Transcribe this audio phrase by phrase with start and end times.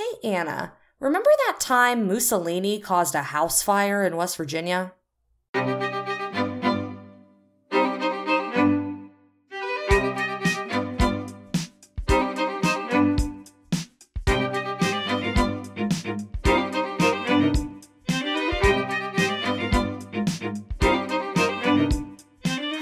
[0.00, 4.94] Hey, Anna, remember that time Mussolini caused a house fire in West Virginia?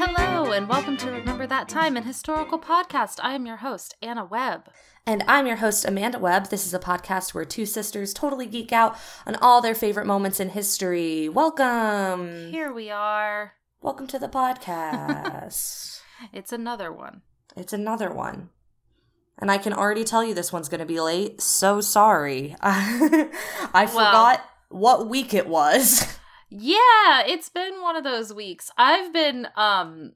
[0.01, 3.19] Hello, and welcome to Remember That Time, an historical podcast.
[3.25, 4.69] I am your host, Anna Webb.
[5.09, 6.51] And I'm your host, Amanda Webb.
[6.51, 8.95] This is a podcast where two sisters totally geek out
[9.27, 11.31] on all their favorite moments in history.
[11.31, 12.51] Welcome.
[12.51, 13.55] Here we are.
[13.81, 16.01] Welcome to the podcast.
[16.33, 17.23] It's another one.
[17.57, 18.51] it's another one.
[19.39, 21.41] And I can already tell you this one's going to be late.
[21.41, 22.55] So sorry.
[22.61, 26.19] I forgot what week it was.
[26.51, 28.71] Yeah, it's been one of those weeks.
[28.77, 30.13] I've been um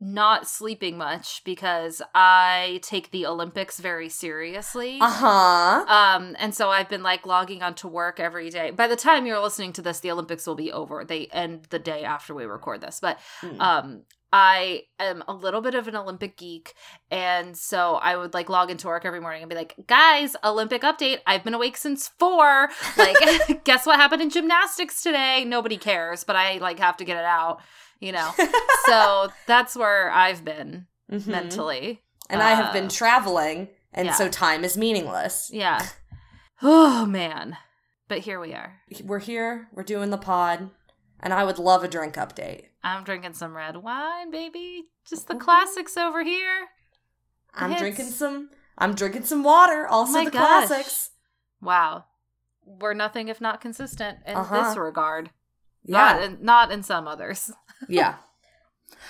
[0.00, 4.98] not sleeping much because I take the Olympics very seriously.
[5.00, 5.84] Uh huh.
[5.88, 8.70] Um, and so I've been like logging onto work every day.
[8.70, 11.04] By the time you're listening to this, the Olympics will be over.
[11.04, 13.00] They end the day after we record this.
[13.00, 13.60] But Mm.
[13.60, 16.74] um I am a little bit of an Olympic geek,
[17.10, 20.82] and so I would like log into work every morning and be like, "Guys, Olympic
[20.82, 21.20] update!
[21.26, 22.68] I've been awake since four.
[22.98, 23.16] Like,
[23.64, 25.46] guess what happened in gymnastics today?
[25.46, 27.62] Nobody cares, but I like have to get it out,
[28.00, 28.32] you know.
[28.86, 31.26] so that's where I've been Mhm.
[31.26, 32.02] mentally.
[32.30, 34.12] And I have been Uh, traveling, and yeah.
[34.14, 35.50] so time is meaningless.
[35.52, 35.86] Yeah.
[36.62, 37.56] Oh man,
[38.08, 38.80] but here we are.
[39.04, 40.70] We're here, we're doing the pod,
[41.20, 42.66] and I would love a drink update.
[42.82, 44.84] I'm drinking some red wine, baby.
[45.08, 46.68] Just the classics over here.
[47.54, 47.80] I'm Hits.
[47.80, 50.66] drinking some I'm drinking some water, also my the gosh.
[50.68, 51.10] classics.
[51.60, 52.04] Wow.
[52.64, 54.62] We're nothing if not consistent in Uh-huh.
[54.68, 55.30] this regard.
[55.84, 56.26] Not Yeah.
[56.26, 57.50] in, not in some others.
[57.88, 58.16] Yeah.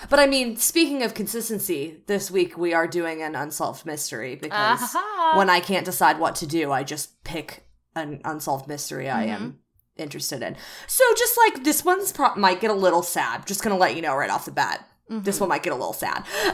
[0.09, 4.81] But I mean, speaking of consistency, this week we are doing an unsolved mystery because
[4.81, 5.37] Uh-huh.
[5.37, 9.43] when I can't decide what to do, I just pick an unsolved mystery I Mm-hmm.
[9.43, 9.59] am
[9.97, 10.55] interested in.
[10.87, 13.45] So just like this one's pro- might get a little sad.
[13.45, 14.85] Just gonna let you know right off the bat.
[15.09, 15.41] This Mhm.
[15.41, 16.23] one might get a little sad,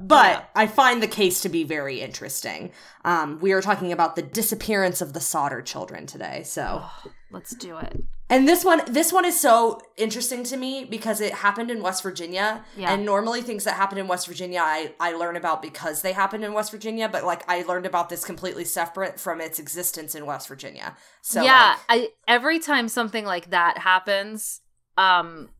[0.00, 0.42] but Yeah.
[0.56, 2.72] I find the case to be very interesting.
[3.04, 6.42] Um, we are talking about the disappearance of the Sodder children today.
[6.42, 8.02] So, Oh, let's do it.
[8.34, 12.02] And this one, this one is so interesting to me because it happened in West
[12.02, 12.64] Virginia.
[12.76, 12.92] Yeah.
[12.92, 16.44] And normally things that happen in West Virginia, I, I learn about because they happened
[16.44, 17.08] in West Virginia.
[17.08, 20.96] But like I learned about this completely separate from its existence in West Virginia.
[21.22, 24.60] So yeah, like, I every time something like that happens,
[24.98, 25.50] um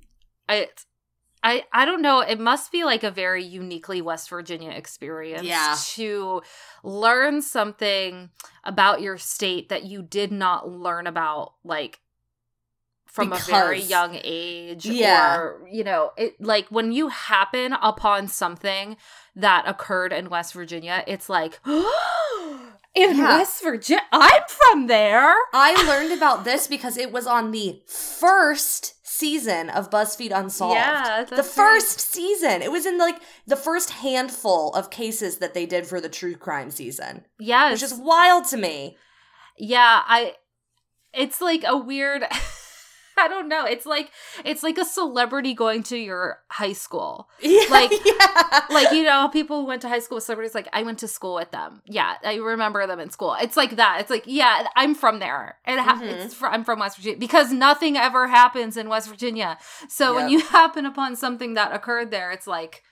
[0.48, 0.68] I
[1.44, 5.76] I I don't know, it must be like a very uniquely West Virginia experience Yeah.
[5.92, 6.42] to
[6.82, 8.30] learn something
[8.64, 12.00] about your state that you did not learn about like
[13.14, 15.36] from a very young age Yeah.
[15.36, 18.96] or you know it like when you happen upon something
[19.36, 23.38] that occurred in west virginia it's like in Yeah.
[23.38, 28.94] west virginia i'm from there I learned about this because it was on the first
[29.06, 30.74] season of BuzzFeed Unsolved.
[30.74, 32.62] Yeah, the first season.
[32.62, 33.14] It was in like
[33.46, 37.82] the first handful of cases that they did for the true crime season, yes which
[37.84, 38.96] is wild to me.
[39.56, 40.34] yeah i
[41.12, 42.24] it's like a weird
[43.18, 43.64] i don't know.
[43.64, 44.10] It's like
[44.44, 47.28] it's like a celebrity going to your high school.
[47.40, 48.60] Yeah, Like- yeah.
[48.70, 51.08] like you know people who went to high school with celebrities like i went to
[51.08, 51.82] school with them.
[51.86, 53.36] Yeah i remember them in school.
[53.40, 53.98] It's like that.
[54.00, 55.56] It's like yeah i'm from there.
[55.66, 56.24] It ha- Mhm.
[56.24, 59.58] it's fr- i'm from west virginia because nothing ever happens in west virginia.
[59.88, 62.82] So when you happen upon something that occurred there it's like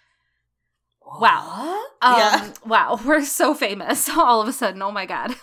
[1.20, 1.84] Wow.
[2.00, 2.50] Um yeah.
[2.64, 4.80] wow we're so famous all of a sudden.
[4.82, 5.34] Oh my god.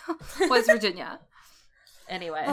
[0.48, 1.20] West virginia.
[2.08, 2.46] Anyway.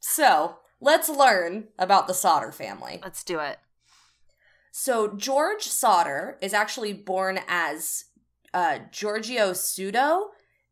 [0.00, 3.00] So let's learn about the Sodder family.
[3.02, 3.58] let's do it
[4.70, 8.04] So George Sodder is actually born as
[8.54, 10.28] uh, Giorgio Soddu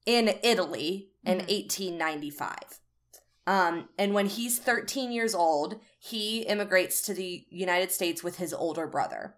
[0.06, 1.48] in Italy in Mhm.
[1.48, 2.80] 1895.
[3.48, 8.52] Um, and when he's 13 years old, he immigrates to the United States with his
[8.54, 9.34] older brother.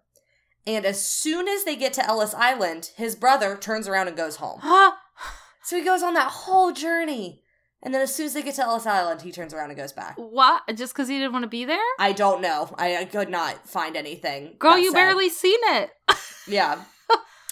[0.67, 4.35] And as soon as they get to Ellis Island, his brother turns around and goes
[4.37, 4.59] home.
[4.61, 4.93] huh
[5.63, 7.43] So he goes on that whole journey.
[7.81, 9.93] And then as soon as they get to Ellis Island, he turns around and goes
[9.93, 10.15] back.
[10.17, 12.73] what just because he didn't want to be there I don't know.
[12.77, 14.55] I, I could not find anything.
[14.59, 15.91] girl you said- barely seen it
[16.47, 16.83] Yeah.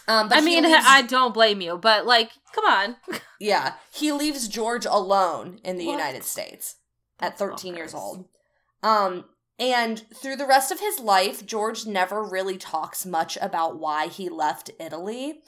[0.09, 2.95] Um, but I mean, leaves- I don't blame you, but like, come on.
[3.41, 5.91] yeah, he leaves George alone in the What?
[5.93, 6.75] United States
[7.19, 8.25] at That's 13 years old.
[8.83, 9.25] Um,
[9.59, 14.29] and through the rest of his life, George never really talks much about why he
[14.29, 15.41] left Italy.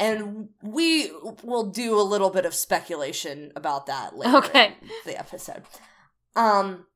[0.00, 1.10] And we
[1.42, 4.76] will do a little bit of speculation about that later Okay.
[4.80, 5.62] in the episode.
[6.36, 6.86] Um,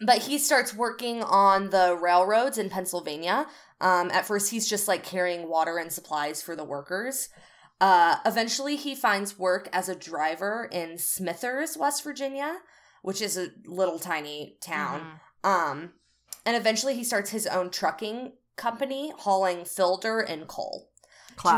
[0.00, 3.46] but he starts working on the railroads in Pennsylvania.
[3.80, 7.28] Um, at first, he's just like carrying water and supplies for the workers.
[7.80, 12.58] Uh, eventually, he finds work as a driver in Smithers, West Virginia,
[13.02, 15.18] which is a little tiny town.
[15.44, 15.48] Mhm.
[15.48, 15.92] Um,
[16.46, 20.91] and eventually, he starts his own trucking company hauling filter and coal.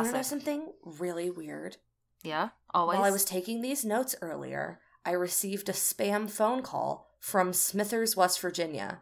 [0.03, 1.77] Do you know something really weird?
[2.23, 2.51] Yeah.
[2.73, 2.97] Always.
[2.97, 8.17] While I was taking these notes earlier, I received a spam phone call from Smithers,
[8.17, 9.01] West Virginia.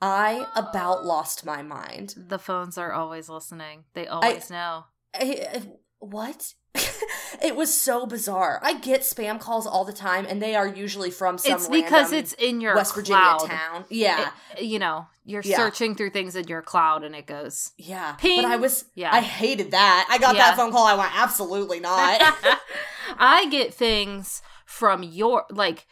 [0.00, 2.14] I about lost my mind.
[2.16, 3.84] the phones are always listening.
[3.94, 4.84] They always know.
[5.14, 5.62] I, I-
[6.00, 6.54] what?
[7.42, 8.60] it was so bizarre.
[8.62, 12.12] I get spam calls all the time, and they are usually from some It's because
[12.12, 13.48] it's in your West Virginia cloud.
[13.48, 13.84] town.
[13.88, 15.56] Yeah, It- you know, you're Yeah.
[15.56, 17.72] searching through things in your cloud and it goes.
[17.76, 18.12] yeah.
[18.12, 18.42] Ping.
[18.42, 19.10] But I was, Yeah.
[19.12, 20.06] I hated that.
[20.10, 20.48] I got Yeah.
[20.50, 20.86] that phone call.
[20.86, 22.20] I went, absolutely not.
[23.18, 25.86] I get things from your like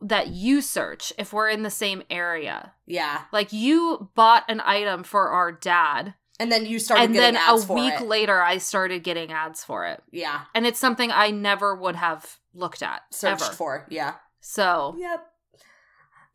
[0.00, 2.72] that you search if we're in the same area.
[2.86, 7.36] yeah, Like you bought an item for our dad, and then you started and then
[7.36, 8.06] a week it.
[8.08, 10.02] later I started getting ads for it.
[10.10, 13.52] yeah, And it's something I never would have looked at searched ever.
[13.52, 13.86] for.
[13.90, 14.14] Yeah.
[14.40, 15.26] So, Yep.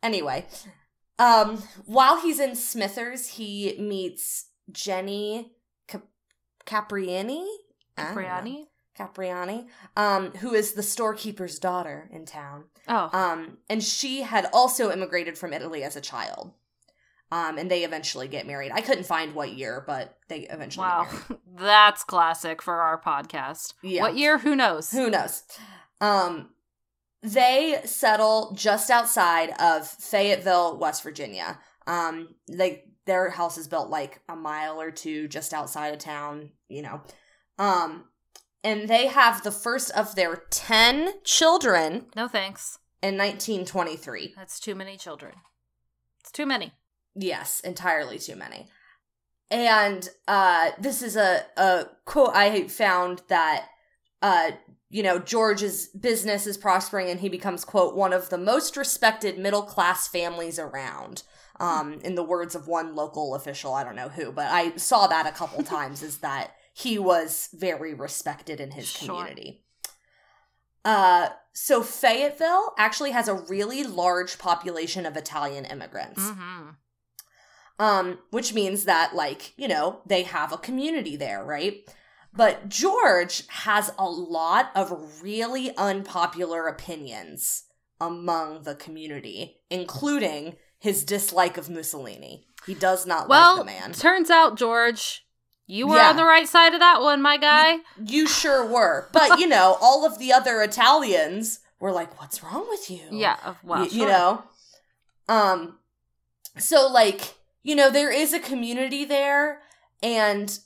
[0.02, 0.46] Anyway,
[1.18, 5.52] um, while he's in Smithers, he meets Jenny
[5.88, 6.06] Cap-
[6.64, 7.44] Capriani.
[7.98, 8.20] I don't know.
[8.22, 8.64] Briani?
[8.96, 9.66] Capriani,
[9.96, 12.64] um, who is the storekeeper's daughter in town.
[12.88, 13.10] Oh.
[13.12, 16.52] Um, and she had also immigrated from Italy as a child.
[17.32, 18.70] Um, and they eventually get married.
[18.72, 21.04] I couldn't find what year, but they eventually wow.
[21.10, 21.42] get married.
[21.58, 23.74] That's classic for our podcast.
[23.82, 24.02] Yeah.
[24.02, 24.38] What year?
[24.38, 24.90] Who knows?
[24.92, 25.42] Who knows?
[26.00, 26.50] Um,
[27.22, 31.58] they settle just outside of Fayetteville, West Virginia.
[31.86, 36.50] Um, they their house is built like a mile or two just outside of town,
[36.68, 37.00] you know.
[37.58, 38.06] Um,
[38.62, 42.78] and they have the first of their ten children No thanks.
[43.02, 44.34] in 1923.
[44.36, 45.34] That's too many children.
[46.20, 46.72] It's too many.
[47.16, 48.68] Yes, entirely too many.
[49.50, 53.66] And uh this is a a quote I found that
[54.22, 54.50] uh
[54.90, 59.38] you know George's business is prospering and he becomes quote one of the most respected
[59.38, 61.22] middle class families around.
[61.60, 65.06] Um in the words of one local official, I don't know who, but I saw
[65.06, 69.06] that a couple times is that he was very respected in his Sure.
[69.16, 69.62] community.
[70.84, 76.70] Uh so Fayetteville actually has a really large population of Italian immigrants Mm-hmm.
[77.78, 81.88] Um which means that like you know they have a community there right
[82.32, 87.64] but george has a lot of really unpopular opinions
[88.00, 93.92] among the community including his dislike of mussolini he does not Well, like the man
[93.92, 95.24] turns out, George,
[95.68, 96.08] you were Yeah.
[96.10, 97.78] on the right side of that one, my guy.
[98.04, 102.66] you sure were but you know all of the other italians were like what's wrong
[102.68, 103.54] with you yeah.
[103.62, 104.42] Well, Y- you know
[105.28, 105.78] um
[106.58, 107.34] so like
[107.66, 109.60] you know there is a community there
[110.02, 110.58] and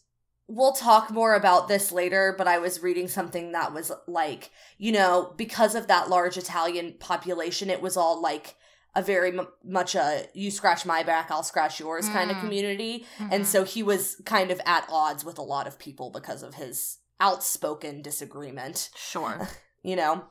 [0.48, 4.92] we'll talk more about this later but i was reading something that was like you
[4.92, 8.56] know because of that large italian population it was all like
[8.96, 12.40] a very m- much a you scratch my back i'll scratch yours kind of Mm.
[12.40, 13.28] community Mhm.
[13.34, 16.54] and so he was kind of at odds with a lot of people because of
[16.54, 19.48] his outspoken disagreement Sure.
[19.82, 20.24] you know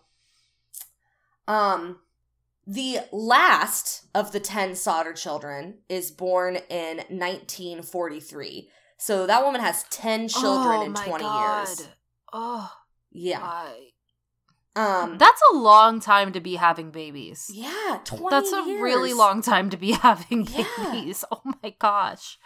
[1.47, 1.99] um
[2.71, 9.83] the last of the 10 Sodder children is born in 1943 so that woman has
[9.89, 11.67] 10 children oh, in my 20 God.
[11.67, 11.87] years
[12.31, 12.71] Oh,
[13.11, 13.89] yeah I-
[14.75, 17.49] um that's a long time to be having babies.
[17.51, 20.65] yeah 20 That's a really long time to be having Yeah.
[20.77, 21.25] babies.
[21.31, 22.37] Oh my gosh.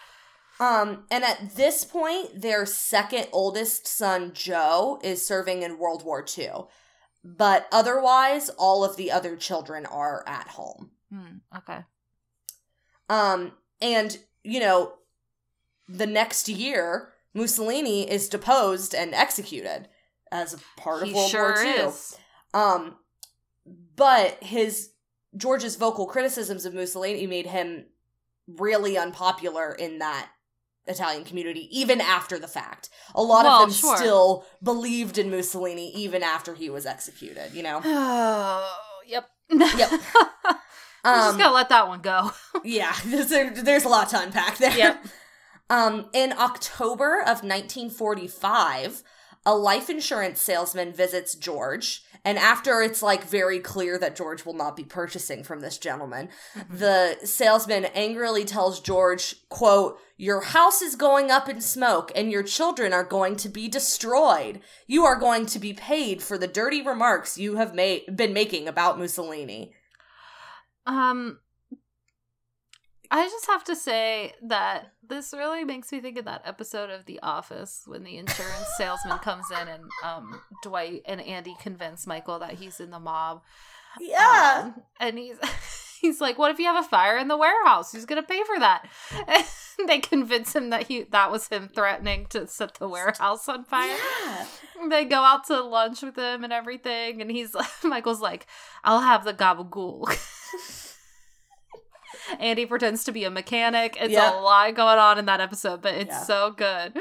[0.60, 6.24] um and at this point their second oldest son Joe is serving in World War
[6.38, 6.52] II
[7.24, 11.80] but otherwise all of the other children are at home Hmm, okay.
[13.10, 13.52] Um,
[13.82, 14.94] and you know,
[15.88, 19.90] the next year, Mussolini is deposed and executed
[20.32, 21.72] as a part of he World sure War II.
[21.72, 22.18] is.
[22.54, 22.96] Um,
[23.96, 24.90] but his
[25.38, 27.86] George's vocal criticisms of Mussolini made him
[28.48, 30.30] really unpopular in that
[30.86, 32.90] Italian community, even after the fact.
[33.16, 33.98] A lot Well, of them sure.
[33.98, 37.54] still believed in Mussolini even after he was executed.
[37.54, 39.30] You know, Oh, yep.
[39.50, 39.92] Yep.
[41.06, 42.32] I'm um, just gonna let that one go.
[42.66, 44.76] Yeah, there's, there's a lot to unpack there.
[44.78, 45.06] Yep.
[45.70, 49.02] Um, in October of 1945,
[49.46, 54.54] a life insurance salesman visits George, and after it's like very clear that George will
[54.54, 56.30] not be purchasing from this gentleman,
[56.70, 62.44] the salesman angrily tells George, quote, "Your house is going up in smoke and your
[62.44, 64.62] children are going to be destroyed.
[64.88, 68.70] You are going to be paid for the dirty remarks you have made been making
[68.70, 69.74] about Mussolini."
[70.86, 71.40] Um,
[73.12, 77.06] I just have to say that this really makes me think of that episode of
[77.06, 82.40] The Office when the insurance salesman comes in and um, Dwight and Andy convince Michael
[82.40, 83.42] that he's in the mob.
[84.00, 84.74] Yeah.
[84.76, 85.38] Um, and he's
[86.02, 87.92] he's like, "What if you have a fire in the warehouse?
[87.92, 88.88] Who's gonna pay for that?"
[89.80, 93.64] And they convince him that he that was him threatening to set the warehouse on
[93.64, 93.98] fire.
[94.24, 94.46] yeah.
[94.88, 98.46] They go out to lunch with him and everything, and he's Michael's like,
[98.84, 100.16] "I'll have the gabagool."
[102.40, 103.98] Andy pretends to be a mechanic.
[104.00, 106.24] It's a lot going on in that episode, but it's Yeah.
[106.24, 106.94] so good.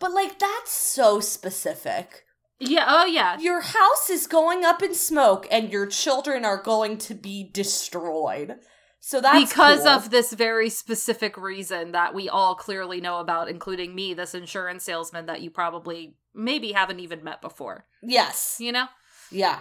[0.00, 2.24] But like that's so specific.
[2.60, 2.86] Yeah.
[2.88, 3.38] Oh yeah.
[3.38, 8.56] Your house is going up in smoke and your children are going to be destroyed.
[9.00, 9.88] So that's because cool.
[9.88, 14.82] of this very specific reason that we all clearly know about, including me, this insurance
[14.84, 17.86] salesman that you probably maybe haven't even met before.
[18.02, 18.56] Yes.
[18.58, 18.86] You know?
[19.30, 19.60] Yeah.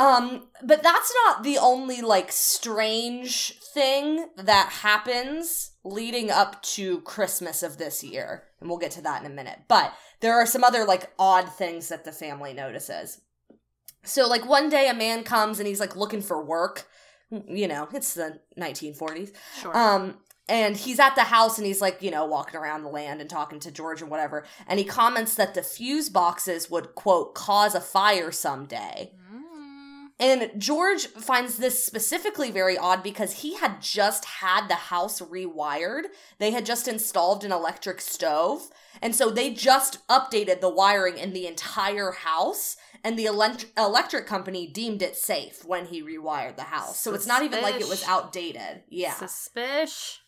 [0.00, 7.62] Um, but that's not the only like strange thing that happens leading up to Christmas
[7.62, 8.44] of this year.
[8.60, 9.58] And we'll get to that in a minute.
[9.68, 13.20] But there are some other like odd things that the family notices.
[14.02, 16.86] So like one day a man comes and he's like looking for work.
[17.30, 19.32] You know, it's the 1940s.
[19.60, 19.76] Sure.
[19.76, 20.16] Um,
[20.48, 23.28] and he's at the house and he's like, you know, walking around the land and
[23.28, 24.46] talking to George and whatever.
[24.66, 29.12] And he comments that the fuse boxes would, quote, cause a fire someday.
[30.20, 36.04] And George finds this specifically very odd because he had just had the house rewired.
[36.38, 38.68] They had just installed an electric stove.
[39.00, 42.76] And so they just updated the wiring in the entire house.
[43.02, 47.00] And the elect- electric company deemed it safe when he rewired the house.
[47.00, 48.82] So it's not even like it was outdated.
[48.90, 49.14] Yeah.
[49.14, 50.18] Suspish.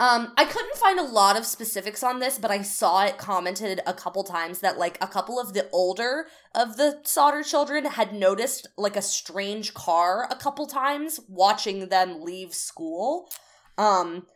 [0.00, 3.80] Um, I couldn't find a lot of specifics on this, but I saw it commented
[3.84, 8.12] a couple times that like a couple of the older of the Sodder children had
[8.12, 13.28] noticed like a strange car a couple times watching them leave school.
[13.76, 14.26] Um,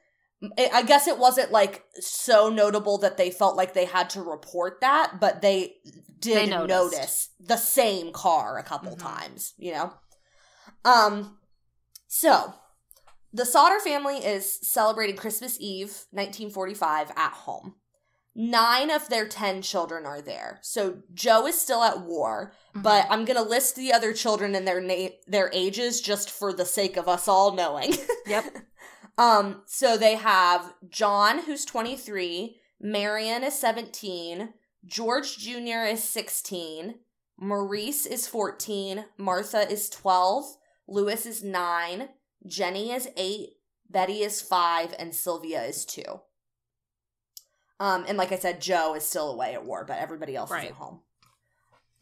[0.59, 4.81] I guess it wasn't like so notable that they felt like they had to report
[4.81, 5.77] that, but they
[6.19, 9.01] did They notice the same car a couple Mhm.
[9.01, 9.93] times, you know?
[10.85, 11.39] Um,
[12.09, 12.55] so
[13.33, 17.75] the Sodder family is celebrating Christmas Eve, 1945, at home.
[18.35, 20.59] Nine of their ten children are there.
[20.63, 22.83] So Joe is still at war, Mm-hmm.
[22.83, 26.65] but I'm gonna list the other children and their na- their ages just for the
[26.65, 27.93] sake of us all knowing.
[28.27, 28.45] Yep.
[29.19, 34.55] um, so they have John, who's 23, Marion is 17,
[34.87, 35.85] George Jr.
[35.87, 36.95] is 16,
[37.39, 40.57] Maurice is 14, Martha is 12,
[40.89, 42.09] Louis is 9,
[42.47, 43.51] Jenny is 8,
[43.91, 46.03] Betty is 5, and Sylvia is 2.
[47.81, 50.57] Um, and like I said, Joe is still away at war, but everybody else is
[50.71, 51.01] at home.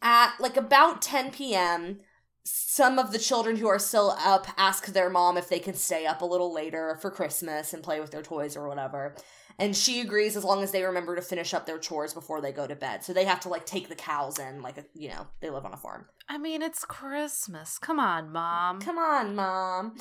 [0.01, 1.99] At like about 10 p.m.,
[2.43, 6.05] some of the children who are still up ask their mom if they can stay
[6.05, 9.15] up a little later for Christmas and play with their toys or whatever.
[9.59, 12.51] And she agrees as long as they remember to finish up their chores before they
[12.51, 13.03] go to bed.
[13.03, 15.73] So they have to like take the cows in, like, you know, they live on
[15.73, 16.05] a farm.
[16.27, 17.77] I mean, it's Christmas.
[17.77, 18.81] Come on, mom.
[18.81, 19.95] Come on, mom.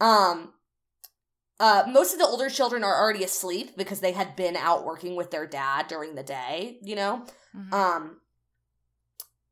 [0.00, 0.52] Um,
[1.58, 5.16] uh, most of the older children are already asleep because they had been out working
[5.16, 7.26] with their dad during the day, you know?
[7.54, 7.72] Mhm.
[7.72, 8.20] Um,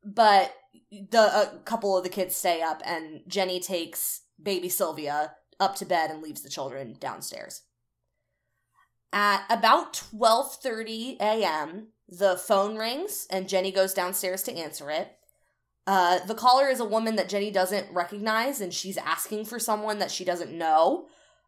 [0.05, 0.55] but
[0.90, 5.85] the a couple of the kids stay up, and Jenny takes baby Sylvia up to
[5.85, 7.62] bed and leaves the children downstairs.
[9.12, 15.17] At about twelve thirty a.m., the phone rings, and Jenny goes downstairs to answer it.
[15.87, 19.99] Uh, the caller is a woman that Jenny doesn't recognize, and she's asking for someone
[19.99, 21.07] that she doesn't know.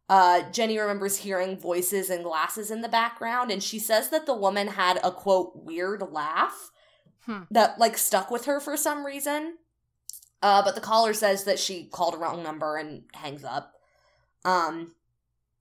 [0.09, 4.35] Uh, Jenny remembers hearing voices and glasses in the background, and she says that the
[4.35, 6.71] woman had a quote weird laugh
[7.27, 7.43] Hmm.
[7.51, 9.59] that like stuck with her for some reason.
[10.43, 13.75] Uh, but the caller says that she called a wrong number and hangs up.
[14.43, 14.95] Um,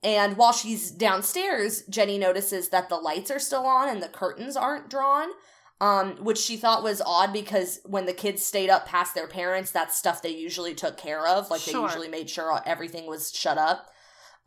[0.03, 4.55] and while she's downstairs, Jenny notices that the lights are still on and the curtains
[4.55, 5.29] aren't drawn.
[5.81, 9.71] Um, which she thought was odd because when the kids stayed up past their parents,
[9.71, 11.49] that's stuff they usually took care of.
[11.49, 13.87] Like they usually made sure everything was shut up.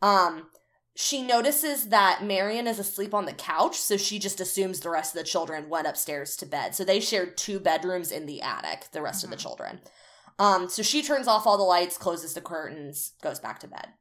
[0.03, 0.49] Um,
[0.95, 5.15] she notices that Marion is asleep on the couch, so she just assumes the rest
[5.15, 6.75] of the children went upstairs to bed.
[6.75, 9.41] So they shared two bedrooms in the attic, the rest of the Mhm.
[9.41, 9.81] children.
[10.37, 13.93] Um, so she turns off all the lights, closes the curtains, goes back to bed.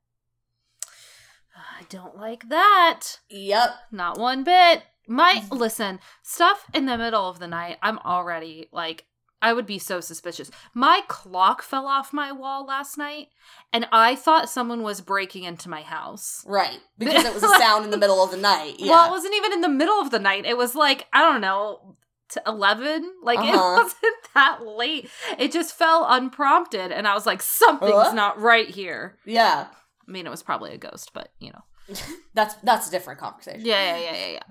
[1.80, 3.18] I don't like that.
[3.30, 3.70] Yep.
[3.90, 4.82] Not one bit.
[5.08, 9.04] My listen, stuff in the middle of the night, I'm already like
[9.44, 10.52] I would be so suspicious.
[10.72, 13.26] My clock fell off my wall last night
[13.72, 16.44] and I thought someone was breaking into my house.
[16.46, 16.78] Right.
[16.98, 18.76] Because it was a sound in the middle of the night.
[18.78, 18.90] Yeah.
[18.92, 20.46] Well, it wasn't even in the middle of the night.
[20.46, 21.96] It was like, I don't know,
[22.28, 23.12] to 11.
[23.24, 23.82] Like it Uh-huh.
[23.82, 25.10] wasn't that late.
[25.36, 28.12] It just fell unprompted and I was like something's Uh?
[28.14, 29.18] not right here.
[29.26, 29.66] yeah.
[30.06, 31.96] I mean, it was probably a ghost, but you know.
[32.34, 33.62] That's that's a different conversation.
[33.64, 34.42] Yeah, yeah, yeah, yeah, yeah.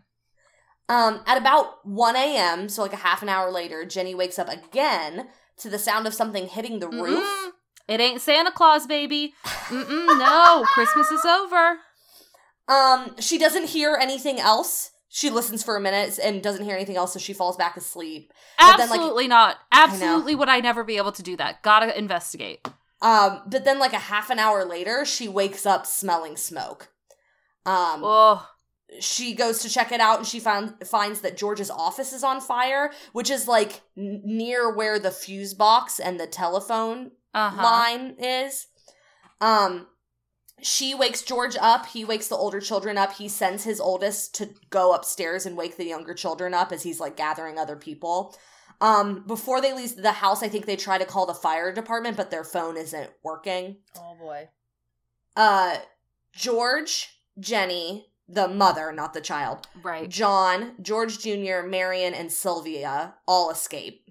[0.90, 4.50] Um, at about 1 a.m., so like a half an hour later, Jenny wakes up
[4.50, 5.28] again
[5.58, 7.24] to the sound of something hitting the roof.
[7.24, 7.52] Mm-mm.
[7.88, 9.34] It ain't Santa Claus, baby.
[9.46, 11.78] Mm-mm, no, Christmas is over.
[12.68, 14.92] Um, she doesn't hear anything else.
[15.08, 18.32] She listens for a minute and doesn't hear anything else, so she falls back asleep.
[18.60, 19.58] But then, like- Absolutely not.
[19.72, 21.64] Absolutely would I never be able to do that.
[21.64, 22.68] Gotta investigate.
[23.02, 26.90] Um, but then like a half an hour later, she wakes up smelling smoke.
[27.66, 28.48] Um, Oh,
[29.00, 32.42] she goes to check it out and she found finds that George's office is on
[32.42, 37.64] fire, which is like n- near where the fuse box and the telephone uh-huh.
[37.64, 38.68] line is.
[39.40, 39.88] Um
[40.62, 43.14] she wakes George up, he wakes the older children up.
[43.14, 47.00] He sends his oldest to go upstairs and wake the younger children up as he's
[47.00, 48.36] like gathering other people.
[48.82, 52.18] Um before they leave the house, I think they try to call the fire department,
[52.18, 53.78] but their phone isn't working.
[53.98, 54.50] Oh boy.
[55.36, 55.78] Uh
[56.34, 60.10] George, Jenny, the mother, not the child, Right.
[60.10, 64.08] John, George Jr., Marion, and Sylvia all escape.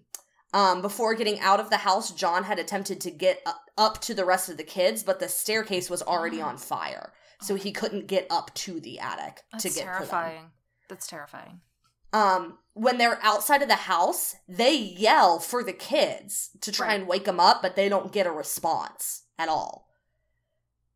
[0.53, 3.47] Um, before getting out of the house, John had attempted to get
[3.79, 7.55] up, to the rest of the kids, but the staircase was already on fire, so
[7.55, 9.87] he couldn't get up to the attic That's to get to them.
[9.87, 10.51] That's terrifying.
[10.89, 11.61] That's terrifying.
[12.13, 17.01] Um, when they're outside of the house, they yell for the kids to try Right.
[17.01, 19.89] and wake them up, but they don't get a response at all.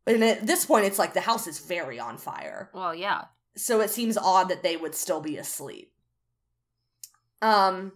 [0.07, 2.69] And at this point, it's like the house is very on fire.
[2.73, 3.25] Well, yeah.
[3.57, 5.91] so it seems odd that they would still be asleep.
[7.41, 7.93] Um,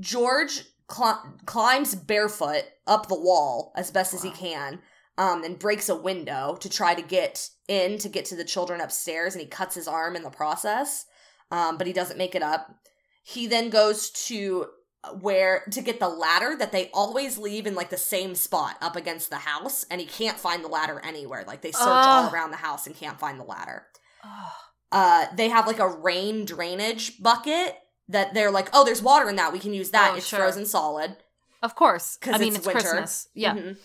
[0.00, 4.80] George cl- climbs barefoot up the wall as best as he can,
[5.18, 8.80] um, and breaks a window to try to get in to get to the children
[8.80, 11.06] upstairs, and he cuts his arm in the process,
[11.50, 12.68] um, but he doesn't make it up.
[13.22, 14.66] He then goes to
[15.20, 18.96] where to get the ladder that they always leave in like the same spot up
[18.96, 21.44] against the house, and he can't find the ladder anywhere.
[21.46, 23.86] Like they search all around the house and can't find the ladder
[24.24, 24.52] Oh,
[24.92, 27.76] uh they have like a rain drainage bucket
[28.08, 30.38] that they're like oh there's water in that we can use that Oh, it's sure.
[30.38, 31.16] frozen solid
[31.62, 32.16] of course.
[32.16, 32.80] 'Cause I mean, it's it's, winter.
[32.80, 33.28] Christmas.
[33.34, 33.54] Yeah.
[33.54, 33.76] Mhm.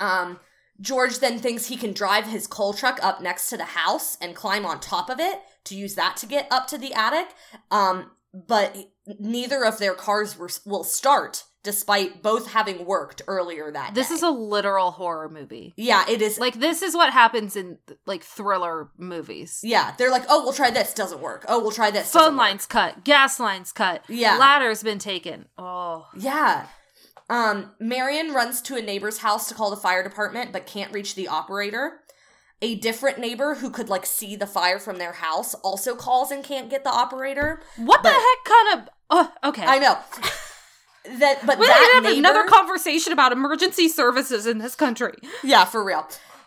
[0.00, 0.40] um
[0.80, 4.36] george then thinks he can drive his coal truck up next to the house and
[4.36, 7.28] climb on top of it to use that to get up to the attic
[7.70, 8.10] um
[8.46, 8.76] but
[9.18, 14.00] neither of their cars were, will start despite both having worked earlier that day.
[14.00, 14.14] This day.
[14.14, 15.74] is a literal horror movie.
[15.76, 19.60] yeah it is Like this is what happens in like thriller movies.
[19.62, 22.38] yeah they're like oh we'll try this doesn't work oh we'll try this Phone work.
[22.38, 24.04] lines cut, gas lines cut.
[24.08, 24.36] Yeah.
[24.36, 25.46] Ladder's been taken.
[25.58, 26.06] Oh.
[26.16, 26.66] Yeah.
[27.30, 31.14] Um, Marion runs to a neighbor's house to call the fire department, but can't reach
[31.14, 32.00] the operator.
[32.60, 36.42] A different neighbor who could like see the fire from their house also calls and
[36.42, 37.60] can't get the operator.
[37.76, 39.64] What the heck kind of Oh, okay.
[39.64, 39.96] I know.
[41.18, 45.14] That but we that have neighbor, another conversation about emergency services in this country.
[45.42, 46.06] Yeah, for real.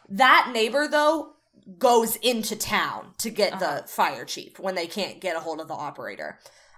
[0.10, 1.34] That neighbor though
[1.80, 3.82] goes into town to get Uh-huh.
[3.82, 6.38] the fire chief when they can't get a hold of the operator.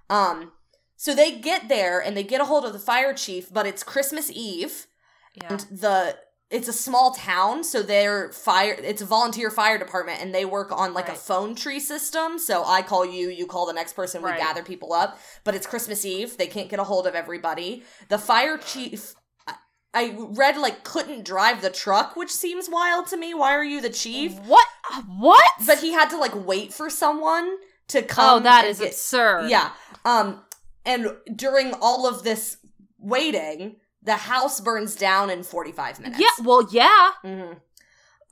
[0.09, 0.51] Um
[0.95, 3.83] so they get there and they get a hold of the fire chief, but it's
[3.83, 4.85] Christmas Eve.
[5.33, 5.47] Yeah.
[5.49, 6.17] and the
[6.53, 10.71] it's a small town so they're fire it's a volunteer fire department and they work
[10.71, 14.21] on like a phone tree system so i call you you call the next person
[14.21, 14.39] we Right.
[14.39, 18.17] gather people up but it's christmas eve they can't get a hold of everybody the
[18.19, 19.15] fire chief
[19.47, 19.55] I-
[19.95, 23.35] I read like couldn't drive the truck, which seems wild to me.
[23.35, 24.33] Why are you the chief?
[24.39, 24.65] What?
[25.07, 25.47] What?
[25.67, 27.47] But he had to like wait for someone
[27.89, 28.39] to come.
[28.39, 29.49] oh, that is get- absurd.
[29.51, 29.69] yeah.
[30.03, 30.43] Um,
[30.83, 32.57] and during all of this
[32.97, 36.19] waiting, the house burns down in 45 minutes.
[36.19, 36.45] Yeah.
[36.45, 37.11] Well, yeah.
[37.21, 37.53] hmm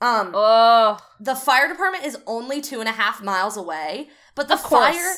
[0.00, 4.56] Um, Oh, the fire department is only two and a half miles away, but the
[4.56, 5.16] fire,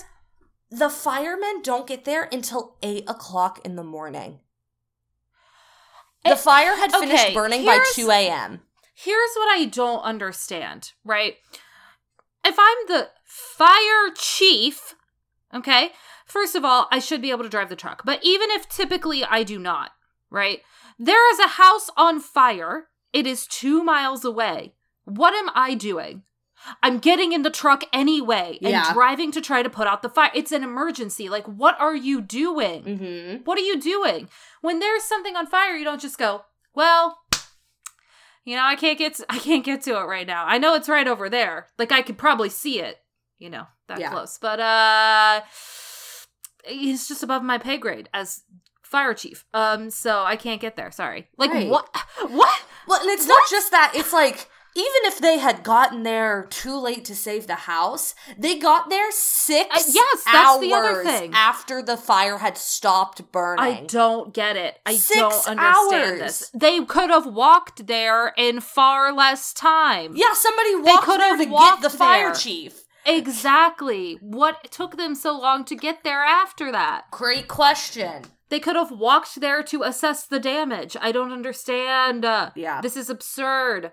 [0.70, 4.40] the firemen don't get there until eight o'clock in the morning.
[6.24, 8.62] The Eh, fire had finished okay, burning by 2 a.m.
[8.94, 11.36] Here's what I don't understand, right?
[12.44, 14.94] If I'm the fire chief,
[15.52, 15.90] okay,
[16.26, 18.02] first of all, I should be able to drive the truck.
[18.04, 19.90] But even if typically I do not,
[20.34, 20.60] right?
[20.98, 22.88] There is a house on fire.
[23.12, 24.74] It is two miles away.
[25.04, 26.22] What am I doing?
[26.82, 28.92] I'm getting in the truck anyway and Yeah.
[28.92, 30.30] driving to try to put out the fire.
[30.34, 31.28] It's an emergency.
[31.28, 32.82] Like, what are you doing?
[32.84, 33.36] Mm-hmm.
[33.44, 34.28] What are you doing?
[34.62, 36.44] When there's something on fire, you don't just go,
[36.74, 37.18] well,
[38.44, 40.44] you know, I can't get to, I can't get to it right now.
[40.46, 41.66] I know it's right over there.
[41.78, 42.98] Like I could probably see it,
[43.38, 44.10] you know, that Yeah.
[44.10, 44.38] close.
[44.38, 45.42] But uh
[46.66, 48.42] it's just above my pay grade as
[48.84, 49.44] fire chief.
[49.54, 50.90] Um so I can't get there.
[50.90, 51.28] Sorry.
[51.36, 51.68] Like Right.
[51.68, 51.88] what
[52.28, 52.62] what?
[52.86, 53.92] Well, and it's not just that.
[53.94, 58.58] It's like even if they had gotten there too late to save the house, they
[58.58, 61.30] got there six Uh, yes, that's the other hours thing.
[61.32, 63.64] after the fire had stopped burning.
[63.64, 64.80] I don't get it.
[64.84, 66.18] I Six don't understand hours.
[66.18, 66.50] this.
[66.52, 70.14] They could have walked there in far less time.
[70.16, 72.34] Yeah, somebody walked could there have to get walked the fire there.
[72.34, 72.80] chief.
[73.06, 74.18] Exactly.
[74.20, 77.10] What took them so long to get there after that?
[77.12, 78.24] Great question.
[78.54, 80.96] They could have walked there to assess the damage.
[81.00, 82.24] I don't understand.
[82.24, 82.80] Uh, Yeah.
[82.80, 83.90] This is absurd.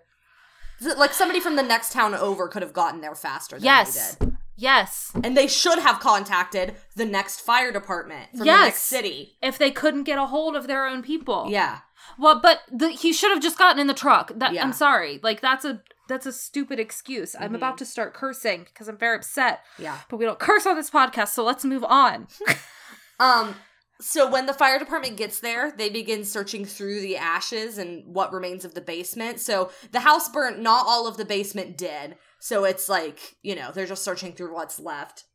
[0.80, 4.14] Like somebody from the next town over could have gotten there faster than Yes.
[4.18, 4.38] they did.
[4.58, 5.12] Yes.
[5.24, 9.36] And they should have contacted the next fire department from the next city.
[9.42, 11.48] If they couldn't get a hold of their own people.
[11.50, 11.80] Yeah.
[12.20, 14.32] Well, but the, he should have just gotten in the truck.
[14.36, 14.64] That Yeah.
[14.64, 15.20] I'm sorry.
[15.24, 17.36] Like that's a that's a stupid excuse.
[17.40, 17.56] I'm Mhm.
[17.56, 19.62] about to start cursing because I'm very upset.
[19.80, 19.98] Yeah.
[20.08, 22.28] But we don't curse on this podcast, so let's move on.
[23.20, 23.56] Um
[24.02, 28.34] so when the fire department gets there, they begin searching through the ashes and what
[28.34, 29.40] remains of the basement.
[29.40, 32.16] So the house burnt, not all of the basement did.
[32.40, 35.26] So it's like, you know, they're just searching through what's left.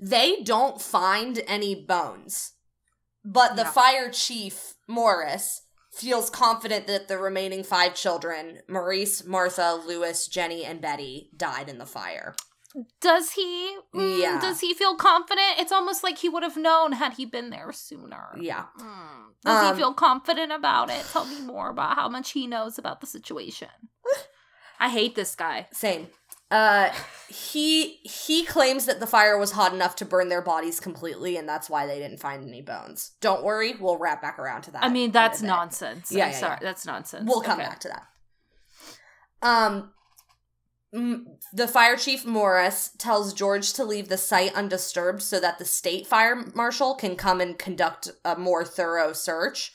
[0.00, 2.52] They don't find any bones.
[3.24, 3.70] But the No.
[3.70, 10.80] fire chief, Morris, feels confident that the remaining five children, Maurice, Martha, Louis, Jenny, and
[10.80, 12.34] Betty, died in the fire.
[13.00, 13.76] Does he?
[13.94, 14.40] Mm, Yeah.
[14.40, 15.58] Does he feel confident?
[15.58, 18.36] It's almost like he would have known had he been there sooner.
[18.38, 18.66] Yeah.
[18.78, 19.32] Mm.
[19.44, 21.04] Does Um, he feel confident about it?
[21.12, 23.68] Tell me more about how much he knows about the situation.
[24.80, 25.68] I hate this guy.
[25.72, 26.08] Same.
[26.50, 26.90] Uh
[27.28, 31.46] he he claims that the fire was hot enough to burn their bodies completely and
[31.46, 33.12] that's why they didn't find any bones.
[33.20, 34.82] Don't worry, we'll wrap back around to that.
[34.82, 36.10] I mean, that's nonsense.
[36.10, 36.58] Yeah, I'm yeah, sorry.
[36.62, 36.68] yeah.
[36.68, 37.28] That's nonsense.
[37.28, 37.68] We'll come Okay.
[37.68, 38.06] back to that.
[39.42, 39.92] Um
[40.92, 46.06] the fire chief Morris tells George to leave the site undisturbed so that the state
[46.06, 49.72] fire marshal can come and conduct a more thorough search.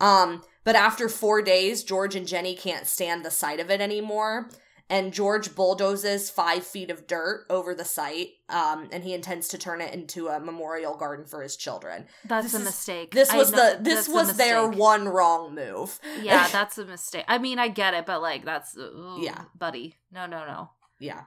[0.00, 4.48] Um, but after four days, George and Jenny can't stand the sight of it anymore.
[4.90, 9.58] And George bulldozes five feet of dirt over the site, um, and he intends to
[9.58, 12.06] turn it into a memorial garden for his children.
[12.26, 13.10] That's This a is- mistake.
[13.14, 15.98] This was know- the this was their one wrong move.
[16.20, 17.24] Yeah, that's a mistake.
[17.28, 19.44] I mean, I get it, but like, that's ooh, Yeah.
[19.58, 19.96] buddy.
[20.12, 20.70] No, no, no.
[21.00, 21.22] Yeah.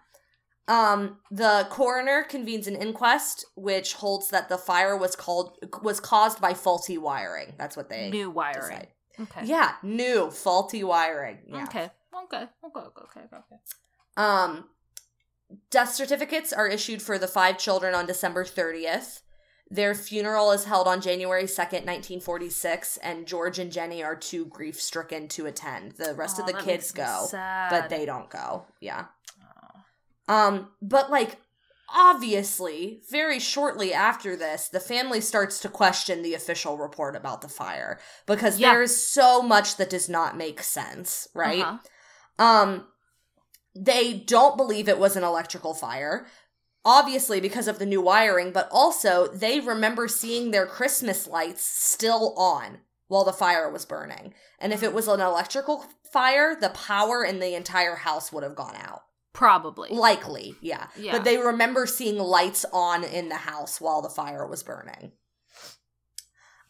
[0.67, 6.41] Um, the coroner convenes an inquest, which holds that the fire was called was caused
[6.41, 7.55] by faulty wiring.
[7.57, 8.69] That's what they New wiring.
[8.69, 8.87] decide.
[9.19, 9.45] Okay.
[9.45, 11.39] Yeah, new faulty wiring.
[11.47, 11.63] Yeah.
[11.63, 11.89] Okay.
[12.25, 12.45] Okay.
[12.65, 12.80] Okay.
[12.80, 13.21] Okay.
[13.34, 13.56] Okay.
[14.15, 14.65] Um,
[15.69, 19.21] death certificates are issued for the five children on December 30th.
[19.69, 24.80] Their funeral is held on January 2nd, 1946, and George and Jenny are too grief
[24.80, 25.93] stricken to attend.
[25.93, 28.65] The rest Aw, of the kids go, but they don't go.
[28.80, 29.06] Yeah.
[30.30, 30.47] Aw.
[30.47, 31.38] Um, but like
[31.93, 37.47] obviously, very shortly after this, the family starts to question the official report about the
[37.49, 38.71] fire because Yeah.
[38.71, 41.62] there is so much that does not make sense, right?
[41.62, 41.77] Uh-huh.
[42.39, 42.88] Um
[43.76, 46.26] they don't believe it was an electrical fire.
[46.84, 52.34] Obviously because of the new wiring, but also they remember seeing their Christmas lights still
[52.38, 54.34] on while the fire was burning.
[54.60, 58.56] And if it was an electrical fire, the power in the entire house would have
[58.56, 59.04] gone out.
[59.34, 59.89] Probably.
[59.89, 60.88] Likely, yeah.
[60.97, 61.12] Yeah.
[61.12, 65.12] But they remember seeing lights on in the house while the fire was burning.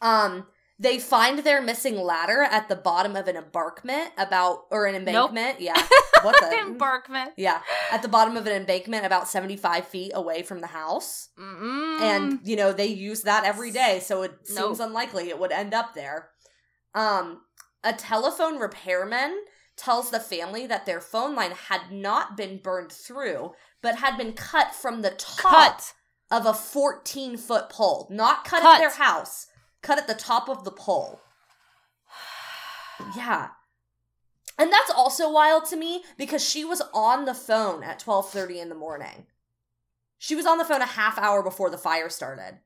[0.01, 0.47] Um,
[0.79, 5.31] they find their missing ladder at the bottom of an embankment about or an Nope.
[5.31, 5.59] embankment.
[5.61, 5.81] Yeah.
[6.23, 7.31] What the Embarkment.
[7.37, 7.61] Yeah.
[7.91, 11.29] At the bottom of an embankment about 75 feet away from the house.
[11.39, 12.01] Mm-mm.
[12.01, 14.87] And, you know, they use that every day, so it seems Nope.
[14.89, 16.29] unlikely it would end up there.
[16.95, 17.41] Um,
[17.83, 19.37] a telephone repairman
[19.75, 23.51] tells the family that their phone line had not been burned through,
[23.83, 25.93] but had been cut from the top cut.
[26.31, 28.07] of a 14 foot pole.
[28.09, 28.75] Not cut, Cut.
[28.75, 29.46] at their house,
[29.81, 31.21] cut at the top of the pole.
[33.15, 33.49] Yeah.
[34.59, 38.69] And that's also wild to me because she was on the phone at 12:30 in
[38.69, 39.27] the morning.
[40.17, 42.57] She was on the phone a half hour before the fire started.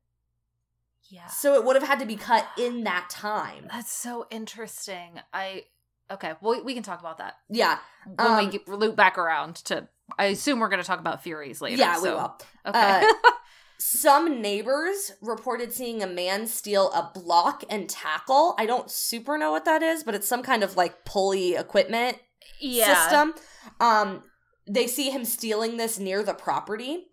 [1.09, 1.27] Yeah.
[1.27, 3.67] So it would have had to be cut in that time.
[3.69, 5.19] That's so interesting.
[5.33, 5.65] I
[6.09, 6.35] okay.
[6.39, 7.79] Well, we can talk about that Yeah.
[8.05, 9.89] when Um, we get, loop back around to.
[10.17, 11.75] I assume we're going to talk about Furies later.
[11.77, 12.37] yeah, we so- will.
[12.73, 13.09] Okay.
[13.83, 18.53] Some neighbors reported seeing a man steal a block and tackle.
[18.59, 22.19] I don't super know what that is, but it's some kind of like pulley equipment
[22.59, 22.93] yeah.
[22.93, 23.33] system.
[23.79, 24.21] Um,
[24.67, 27.07] they see him stealing this near the property.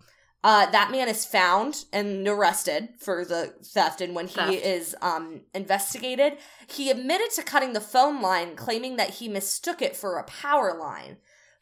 [0.45, 4.53] Uh, that man is found and arrested for the theft, and when he Theft.
[4.53, 6.35] is um, investigated,
[6.69, 10.79] he admitted to cutting the phone line, claiming that he mistook it for a power
[10.79, 11.17] line.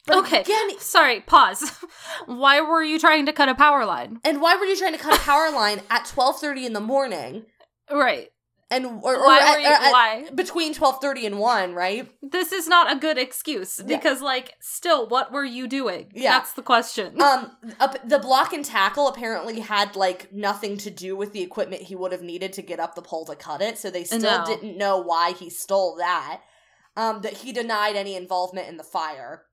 [0.07, 0.41] But Okay.
[0.41, 1.19] again, Sorry.
[1.21, 1.69] Pause.
[2.25, 4.19] Why were you trying to cut a power line?
[4.23, 6.79] and why were you trying to cut a power line at twelve thirty in the
[6.81, 7.43] morning?
[7.91, 8.29] Right.
[8.71, 9.39] and or, or why?
[9.39, 10.29] at- you, at- why?
[10.33, 12.09] between twelve thirty and one, right?
[12.21, 13.95] This is not a good excuse Yeah.
[13.97, 16.09] because, like, still, what were you doing?
[16.13, 16.31] Yeah.
[16.37, 17.19] That's the question.
[17.21, 21.81] Um, up, the block and tackle apparently had like nothing to do with the equipment
[21.83, 24.19] he would have needed to get up the pole to cut it, so they still
[24.39, 24.45] No.
[24.45, 26.41] didn't know why he stole that.
[26.95, 29.43] Um, that he denied any involvement in the fire.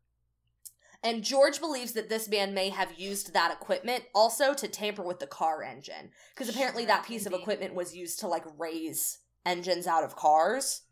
[1.04, 5.20] And George believes that this man may have used that equipment also to tamper with
[5.20, 6.10] the car engine.
[6.34, 10.16] Because apparently Sure, that piece of equipment was used to like raise engines out of
[10.16, 10.82] cars.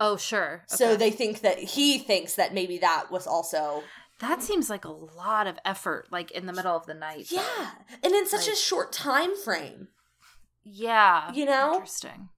[0.00, 0.64] oh, sure.
[0.68, 3.82] So they think that he thinks that maybe that was also
[4.20, 7.26] that seems like a lot of effort, like in the middle of the night.
[7.30, 7.36] though.
[7.36, 7.70] Yeah.
[8.02, 9.88] And in such a short time frame.
[10.62, 11.32] Yeah.
[11.32, 11.74] You know?
[11.74, 12.28] Interesting.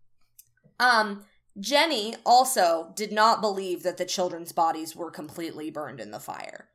[0.79, 1.25] Um,
[1.59, 6.68] Jenny also did not believe that the children's bodies were completely burned in the fire.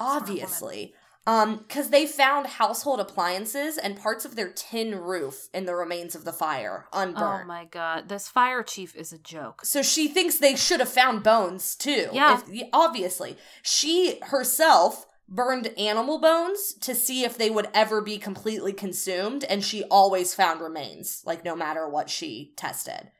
[0.00, 0.94] Obviously.
[1.26, 6.14] Um, because they found household appliances and parts of their tin roof in the remains
[6.14, 7.42] of the fire, unburned.
[7.44, 8.08] Oh my god.
[8.08, 9.60] This fire chief is a joke.
[9.62, 12.08] So she thinks they should have found bones too.
[12.14, 12.40] Yeah.
[12.48, 13.36] If- obviously.
[13.62, 19.62] She herself burned animal bones to see if they would ever be completely consumed, and
[19.62, 23.10] she always found remains, like no matter what she tested.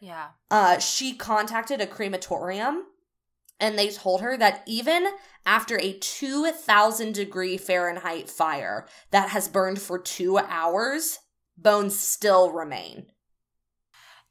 [0.00, 0.30] Yeah.
[0.50, 2.86] uh, she contacted a crematorium
[3.60, 5.06] and they told her that even
[5.44, 11.18] after a 2000 degree Fahrenheit fire that has burned for two hours,
[11.56, 13.06] bones still remain.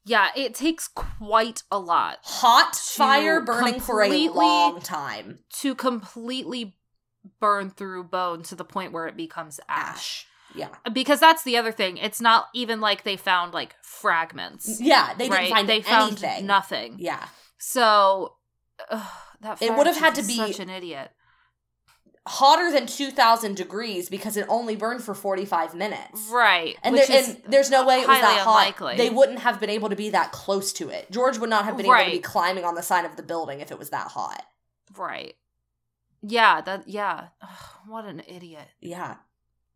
[0.04, 5.38] Yeah, it takes quite a lot Hot fire burning for a long time.
[5.60, 6.76] to completely
[7.40, 9.94] burn through bone to the point where it becomes ash.
[9.94, 10.26] Ash.
[10.54, 10.68] Yeah.
[10.92, 11.96] Because that's the other thing.
[11.96, 14.80] It's not even like they found like fragments.
[14.80, 15.50] Yeah, they didn't right?
[15.50, 16.96] find they found nothing.
[16.98, 17.26] Yeah.
[17.58, 18.34] So
[18.90, 19.06] ugh,
[19.42, 21.10] that It would have had to be- such an idiot.
[22.24, 26.28] Hotter than 2000 degrees because it only burned for 45 minutes.
[26.30, 26.76] Right.
[26.84, 28.96] And, there, and there's no way it was that hot.
[28.96, 31.10] They wouldn't have been able to be that close to it.
[31.10, 33.58] George would not have been able to be climbing on the side of the building
[33.58, 34.42] if it was that hot.
[34.96, 35.34] right.
[36.24, 37.30] Yeah, that yeah.
[37.42, 37.48] Ugh,
[37.88, 38.68] what an idiot.
[38.80, 39.16] Yeah.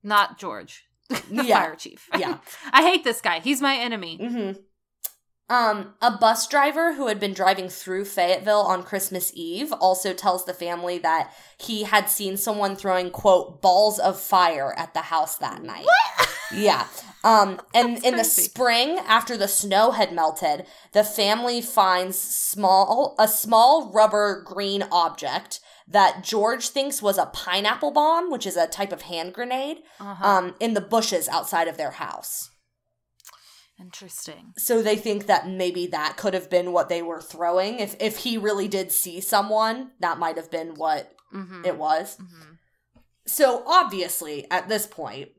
[0.05, 0.85] Not George.
[1.09, 1.59] the Yeah.
[1.59, 2.09] fire chief.
[2.17, 2.39] Yeah.
[2.73, 3.41] I hate this guy.
[3.41, 4.17] He's my enemy.
[4.19, 4.53] hmm
[5.49, 10.45] Um, a bus driver who had been driving through Fayetteville on Christmas Eve also tells
[10.45, 15.37] the family that he had seen someone throwing quote balls of fire at the house
[15.37, 15.85] that night.
[15.85, 16.29] What?
[16.53, 16.89] Yeah.
[17.23, 23.29] Um, and in the spring, after the snow had melted, the family finds small a
[23.29, 28.91] small rubber green object that George thinks was a pineapple bomb, which is a type
[28.93, 30.27] of hand grenade, Uh-huh.
[30.29, 32.51] um, in the bushes outside of their house.
[33.79, 34.53] Interesting.
[34.57, 37.79] So they think that maybe that could have been what they were throwing.
[37.79, 41.65] If if he really did see someone, that might have been what Mm-hmm.
[41.65, 42.17] it was.
[42.19, 42.53] hmm
[43.27, 45.31] So obviously, at this point,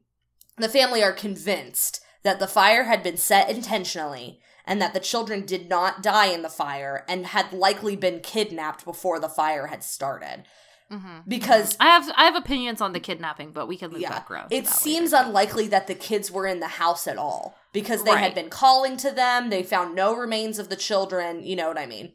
[0.57, 5.45] the family are convinced that the fire had been set intentionally and that the children
[5.45, 9.81] did not die in the fire and had likely been kidnapped before the fire had
[9.83, 10.43] started.
[10.89, 14.09] Hmm Because I have I have opinions on the kidnapping, but we can leave yeah,
[14.09, 14.49] background.
[14.51, 15.25] to it seems later.
[15.25, 18.97] unlikely that the kids were in the house at all because they had been calling
[18.97, 19.49] to them.
[19.49, 21.43] They found no remains of the children.
[21.43, 22.13] You know what I mean?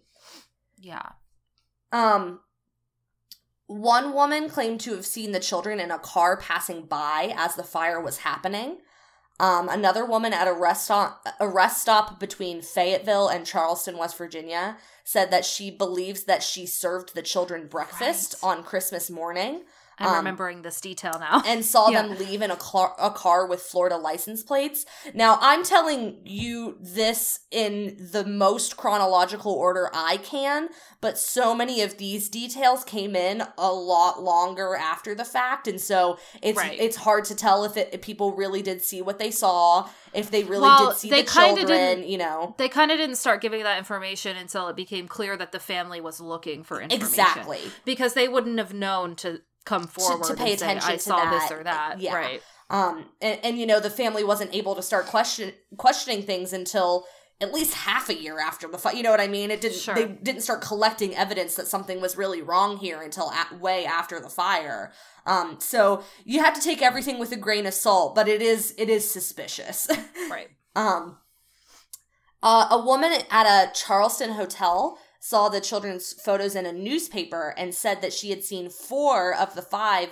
[0.79, 1.11] yeah.
[1.93, 2.41] Um,
[3.67, 7.63] one woman claimed to have seen the children in a car passing by as the
[7.63, 8.79] fire was happening.
[9.43, 14.17] Um, another woman at a rest stop, a rest stop between Fayetteville and Charleston, West
[14.17, 18.59] Virginia, said that she believes that she served the children breakfast Right.
[18.59, 19.63] on Christmas morning
[20.03, 21.43] I'm Um, remembering this detail now.
[21.47, 22.03] and saw Yeah.
[22.03, 24.85] them leave in a car, a car with Florida license plates.
[25.15, 30.69] Now, I'm telling you this in the most chronological order I can,
[31.01, 35.81] but so many of these details came in a lot longer after the fact, and
[35.81, 36.79] so it's Right.
[36.81, 40.31] it's hard to tell if it if people really did see what they saw, if
[40.31, 42.55] they really Well, did see they the children, didn't- you know.
[42.59, 46.01] they kind of didn't start giving that information until it became clear that the family
[46.01, 47.07] was looking for information.
[47.09, 47.61] Exactly.
[47.85, 51.01] Because they wouldn't have known to come forward to pay and say, attention I to
[51.03, 52.01] saw this or that.
[52.01, 52.15] Yeah.
[52.15, 52.43] Right.
[52.71, 57.05] um and, and you know the family wasn't able to start question questioning things until
[57.41, 59.79] at least half a year after the fight you know what i mean it didn't
[59.79, 59.95] Sure.
[59.95, 64.21] they didn't start collecting evidence that something was really wrong here until at, way after
[64.21, 64.93] the fire
[65.27, 68.75] um so you have to take everything with a grain of salt but it is
[68.79, 69.89] it is suspicious
[70.31, 70.49] Right.
[70.77, 71.19] um
[72.45, 77.73] uh, a woman at a charleston hotel saw the children's photos in a newspaper and
[77.73, 80.09] said that she had seen four of the five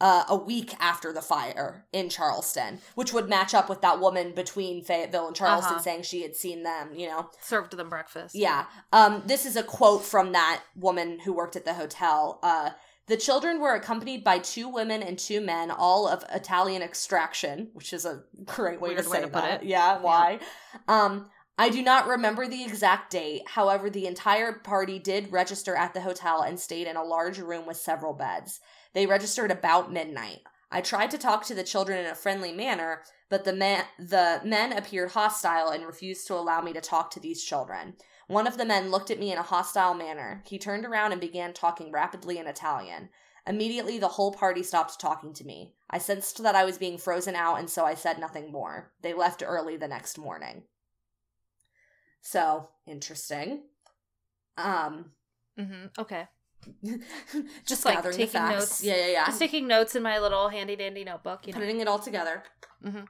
[0.00, 4.32] uh, a week after the fire in Charleston, which would match up with that woman
[4.34, 5.82] between Fayetteville and Charleston Uh-huh.
[5.82, 7.28] saying she had seen them, you know?
[7.42, 8.34] Served them breakfast.
[8.34, 8.64] Yeah.
[8.90, 12.38] Um, this is a quote from that woman who worked at the hotel.
[12.42, 12.70] Uh,
[13.06, 17.92] the children were accompanied by two women and two men, all of Italian extraction, which
[17.92, 19.62] is a great way Weird to way say to put that.
[19.62, 19.66] it.
[19.68, 20.38] Yeah, why?
[20.86, 21.28] Um,
[21.60, 23.42] I do not remember the exact date.
[23.48, 27.66] However, the entire party did register at the hotel and stayed in a large room
[27.66, 28.60] with several beds.
[28.94, 30.38] They registered about midnight.
[30.70, 34.40] I tried to talk to the children in a friendly manner, but the men the
[34.44, 37.94] men appeared hostile and refused to allow me to talk to these children.
[38.28, 40.44] One of the men looked at me in a hostile manner.
[40.46, 43.08] He turned around and began talking rapidly in Italian.
[43.48, 45.72] Immediately, the whole party stopped talking to me.
[45.90, 48.92] I sensed that I was being frozen out, and so I said nothing more.
[49.02, 50.64] They left early the next morning.
[52.22, 53.62] So, interesting.
[54.56, 55.12] Um,
[55.56, 56.26] hmm Okay.
[57.66, 58.58] just, like, gathering taking the facts.
[58.58, 58.84] notes.
[58.84, 59.26] Yeah, yeah, yeah.
[59.26, 61.46] Just taking notes in my little handy dandy notebook.
[61.46, 61.60] You know.
[61.60, 62.42] Putting it all together.
[62.84, 63.06] Mhm.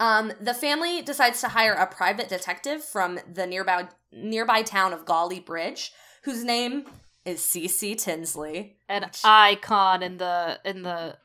[0.00, 5.04] Um, the family decides to hire a private detective from the nearby nearby town of
[5.04, 5.92] Gauley Bridge,
[6.22, 6.84] whose name
[7.24, 7.96] is C.C.
[7.96, 8.76] Tinsley.
[8.88, 11.18] An icon in the in the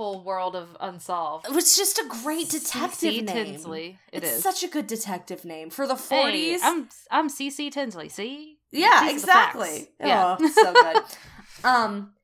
[0.00, 1.46] whole world of unsolved.
[1.46, 3.20] It was just a great detective C.C.
[3.20, 3.34] name.
[3.46, 3.98] Tinsley.
[4.14, 4.42] It it's is.
[4.42, 6.60] such a good detective name for the Hey, forties.
[6.64, 8.08] I'm I'm CC Tinsley.
[8.08, 8.56] See.
[8.72, 9.88] yeah, These exactly.
[10.00, 10.38] Yeah.
[10.40, 11.02] Oh, so good.
[11.68, 12.14] um,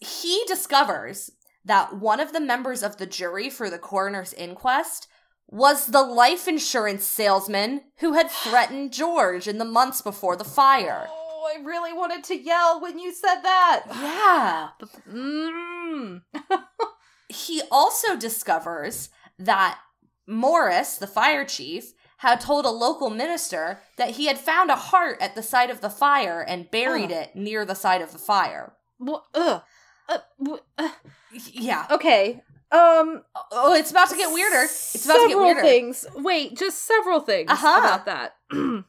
[0.00, 1.30] he discovers
[1.62, 5.06] that one of the members of the jury for the coroner's inquest
[5.46, 11.06] was the life insurance salesman who had threatened George in the months before the fire.
[11.10, 13.82] Oh, I really wanted to yell when you said that.
[13.90, 14.68] Yeah.
[15.12, 16.22] Mm.
[17.28, 19.78] He also discovers that
[20.26, 25.18] Morris, the fire chief, had told a local minister that he had found a heart
[25.20, 27.20] at the site of the fire and buried Oh.
[27.20, 28.74] it near the site of the fire.
[28.98, 29.62] Well, ugh.
[30.08, 30.88] Uh, w- uh,
[31.32, 31.86] Yeah.
[31.90, 32.42] okay.
[32.72, 33.22] Um.
[33.52, 34.62] Oh, it's about to get weirder.
[34.64, 35.60] It's about to get weirder.
[35.60, 36.06] things.
[36.16, 37.78] Wait, just several things Uh-huh.
[37.78, 38.36] about that.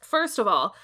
[0.00, 0.74] First of all,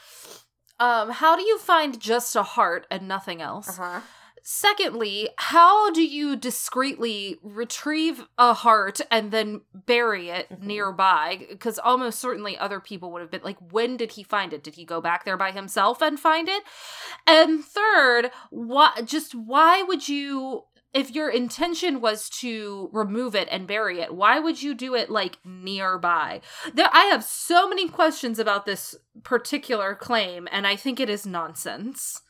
[0.79, 3.79] um, how do you find just a heart and nothing else?
[3.79, 4.01] Uh-huh.
[4.43, 10.63] Secondly, how do you discreetly retrieve a heart and then bury it Mhm.
[10.63, 11.47] nearby?
[11.49, 14.65] Because almost certainly other people would have been like, when did he find it?
[14.65, 16.63] Did he go back there by himself and find it?
[17.27, 23.67] And third, why just why would you if your intention was to remove it and
[23.67, 26.43] bury it, why would you do it like nearby?
[26.75, 31.25] There I have so many questions about this particular claim and I think it is
[31.25, 32.21] nonsense.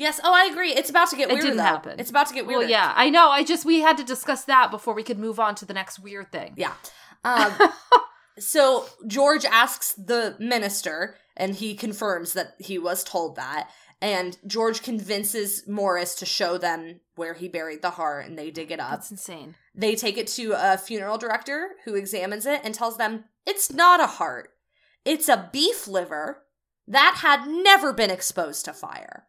[0.00, 0.18] Yes.
[0.24, 0.72] Oh, I agree.
[0.72, 1.42] It's about to get It weird.
[1.42, 1.62] didn't though.
[1.62, 2.00] happen.
[2.00, 2.60] It's about to get weird.
[2.60, 3.28] Well, yeah, I know.
[3.28, 5.98] I just we had to discuss that before we could move on to the next
[5.98, 6.54] weird thing.
[6.56, 6.72] Yeah.
[7.22, 7.52] Um,
[8.38, 13.68] so George asks the minister, and he confirms that he was told that.
[14.02, 18.70] And George convinces Morris to show them where he buried the heart, and they dig
[18.72, 18.92] it up.
[18.92, 19.54] That's insane.
[19.74, 24.00] They take it to a funeral director who examines it and tells them it's not
[24.00, 24.48] a heart,
[25.04, 26.44] it's a beef liver
[26.88, 29.26] that had never been exposed to fire.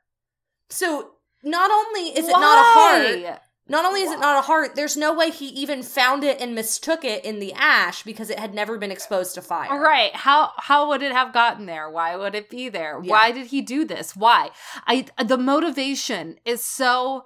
[0.71, 1.11] So
[1.43, 4.97] not only is it not a heart, not only is it not a heart, there's
[4.97, 8.53] no way he even found it and mistook it in the ash because it had
[8.53, 9.69] never been exposed to fire.
[9.71, 10.13] All right.
[10.15, 11.89] How how would it have gotten there?
[11.89, 12.99] Why would it be there?
[13.03, 13.11] Yeah.
[13.11, 14.15] Why did he do this?
[14.15, 14.49] Why?
[14.87, 17.25] I the motivation is so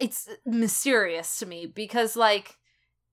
[0.00, 2.56] it's mysterious to me because like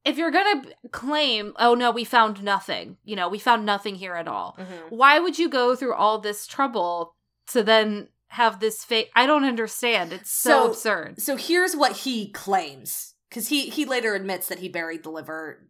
[0.06, 3.96] if you're going to claim, "Oh no, we found nothing." You know, we found nothing
[3.96, 4.58] here at all.
[4.60, 4.90] Mhm.
[4.92, 7.16] Why would you go through all this trouble
[7.48, 10.14] to then have this fake I don't understand.
[10.14, 11.22] It's so, So- absurd.
[11.22, 13.10] So here's what he claims.
[13.30, 15.68] Because he, he later admits that he buried the liver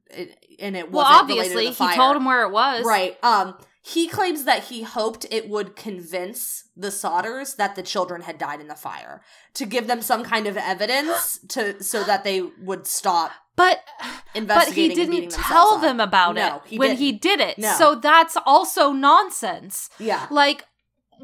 [0.59, 2.83] and it Well, wasn't related obviously, to he told him where it was.
[2.85, 3.17] Right.
[3.23, 8.37] Um, he claims that he hoped it would convince the Sodders that the children had
[8.37, 9.21] died in the fire
[9.53, 14.09] to give them some kind of evidence to so that they would stop But but
[14.33, 14.99] he investigating.
[14.99, 16.99] and beating didn't tell them about No, it he when didn't.
[16.99, 17.57] he did it.
[17.57, 17.73] No.
[17.77, 19.89] So that's also nonsense.
[19.99, 20.27] Yeah.
[20.29, 20.65] Like,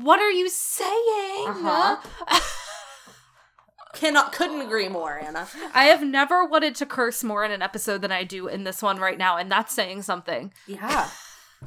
[0.01, 1.45] what are you saying?
[1.47, 2.39] Uh-huh.
[3.93, 5.47] Cannot couldn't agree more, Anna.
[5.73, 8.81] I have never wanted to curse more in an episode than I do in this
[8.81, 10.53] one right now, and that's saying something.
[10.67, 11.09] Yeah.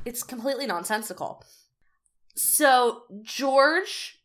[0.04, 1.44] It's completely nonsensical.
[2.34, 4.20] So, George,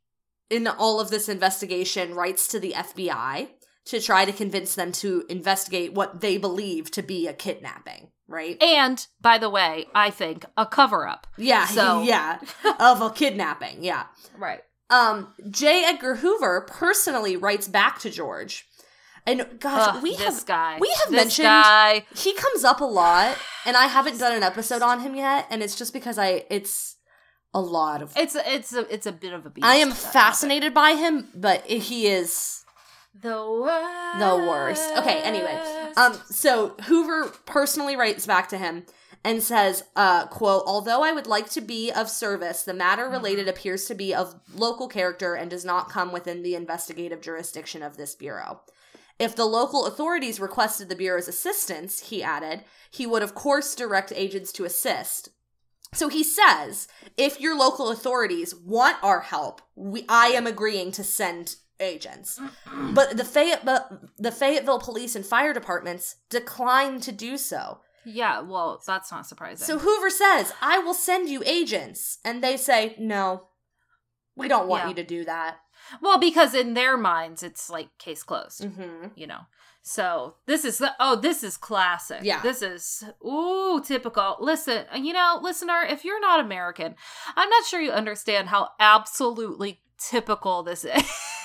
[0.50, 3.50] in all of this investigation, writes to the FBI
[3.89, 8.62] to try to convince them to investigate what they believe to be a kidnapping, right?
[8.62, 11.28] And by the way, I think a cover up.
[11.38, 12.39] Yeah, So- yeah,
[12.80, 14.06] of a kidnapping, yeah.
[14.38, 14.62] Right.
[14.89, 15.84] Um, J.
[15.86, 18.65] Edgar Hoover personally writes back to George.
[19.26, 20.78] And gosh, we this have guy.
[20.80, 22.06] we have this mentioned- guy.
[22.15, 25.62] he comes up a lot and I haven't done an episode on him yet and
[25.62, 26.95] it's just because I it's
[27.54, 29.65] a lot of It's it's a it's a bit of a beast.
[29.67, 32.63] I am fascinated by him, but he is
[33.21, 34.19] The worst.
[34.19, 34.91] the worst.
[34.97, 35.60] Okay, anyway.
[35.95, 38.85] Um so Hoover personally writes back to him
[39.23, 43.48] and says, uh, quote, although I would like to be of service, the matter related
[43.48, 47.98] appears to be of local character and does not come within the investigative jurisdiction of
[47.98, 48.62] this bureau.
[49.19, 54.13] If the local authorities requested the bureau's assistance, he added, he would of course direct
[54.15, 55.29] agents to assist.
[55.94, 56.87] So he says,
[57.17, 62.40] if your local authorities want our help, we I am agreeing to send agents.
[62.94, 67.80] But the Fayetteville, the Fayetteville police and fire departments decline to do so.
[68.06, 69.65] Yeah, well, that's not surprising.
[69.65, 73.50] So Hoover says, "I will send you agents." And they say, "No.
[74.36, 74.90] We don't want Yeah.
[74.90, 75.58] you to do that."
[76.02, 78.62] well, because in their minds, it's like case closed.
[78.62, 79.12] Mhm.
[79.15, 79.42] You know.
[79.84, 82.19] So this is the oh, this is classic.
[82.23, 82.42] Yeah.
[82.42, 84.36] This is ooh typical.
[84.40, 86.96] Listen, you know, listener, if you're not American,
[87.38, 90.92] I'm not sure you understand how absolutely typical this is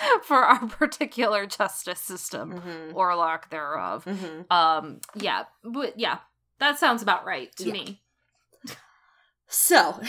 [0.22, 2.94] for our particular justice system Mhm.
[2.94, 4.04] or lack thereof.
[4.04, 4.50] Mhm.
[4.50, 6.18] Um, yeah, but yeah,
[6.58, 7.72] that sounds about right to Yeah.
[7.72, 8.02] me.
[9.48, 10.00] So,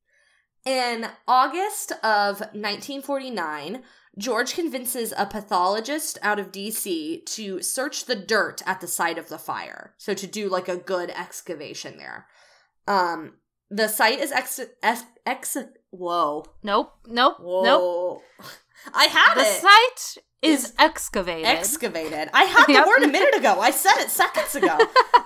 [0.64, 3.82] in August of 1949,
[4.16, 9.28] George convinces a pathologist out of DC to search the dirt at the site of
[9.28, 9.94] the fire.
[9.98, 12.26] So, to do like a good excavation there.
[12.86, 13.34] Um,
[13.70, 14.58] the site is ex.
[14.82, 15.56] ex, ex
[15.90, 16.44] whoa.
[16.62, 17.62] Nope, nope, Whoa.
[17.62, 18.22] nope.
[18.94, 19.60] I had The it.
[19.60, 21.46] site is Is excavated.
[21.46, 22.30] excavated.
[22.34, 22.86] I had the Yep.
[22.86, 23.60] word a minute ago.
[23.60, 24.78] I said it seconds ago.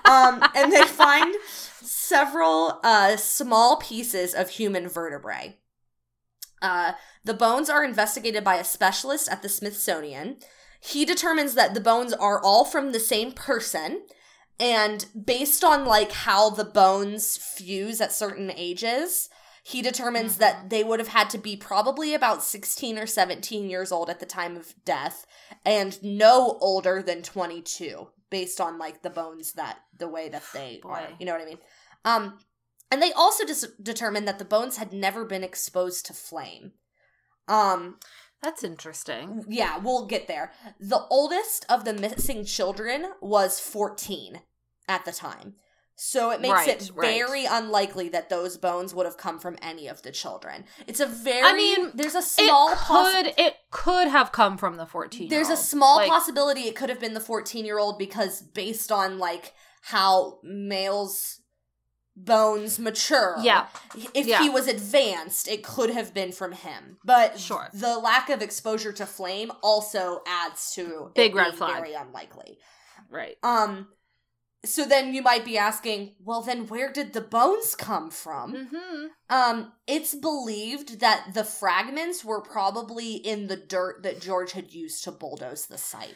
[0.05, 1.35] um, and they find
[1.83, 5.59] several uh, small pieces of human vertebrae.
[6.61, 6.93] Uh,
[7.25, 10.37] the bones are investigated by a specialist at the Smithsonian.
[10.81, 14.03] He determines that the bones are all from the same person,
[14.61, 19.29] and based on like how the bones fuse at certain ages,
[19.65, 23.93] he determines that they would have had to be probably about 16 or 17 years
[23.93, 25.25] old at the time of death
[25.65, 30.81] and no older than 22 based on like the bones that the way that they
[30.83, 30.89] Boy.
[30.91, 31.59] are you know what i mean?
[32.05, 32.39] Um
[32.91, 36.73] and they also dis- determined that the bones had never been exposed to flame.
[37.47, 37.99] Um
[38.43, 39.45] That's interesting.
[39.49, 40.51] yeah we'll get there.
[40.81, 44.41] The oldest of the missing children was 14
[44.89, 45.55] at the time
[45.95, 47.07] so it makes Right, it right.
[47.19, 51.07] very unlikely that those bones would have come from any of the children it's a
[51.07, 55.29] very I mean, there's a small it could it could have come from the 14
[55.29, 59.19] there's a small possibility it could have been the 14 year old because based on
[59.19, 61.41] like how males
[62.15, 63.67] bones mature Yeah.
[64.15, 64.43] if Yeah.
[64.43, 67.71] he was advanced it could have been from him but Sure.
[67.73, 71.75] the lack of exposure to flame also adds to it Big red being flag.
[71.77, 72.59] very unlikely
[73.09, 73.39] Right.
[73.43, 73.89] um
[74.65, 79.07] so then you might be asking well then where did the bones come from Mm-hmm.
[79.31, 85.03] um, it's believed that the fragments were probably in the dirt that George had used
[85.05, 86.15] to bulldoze the site.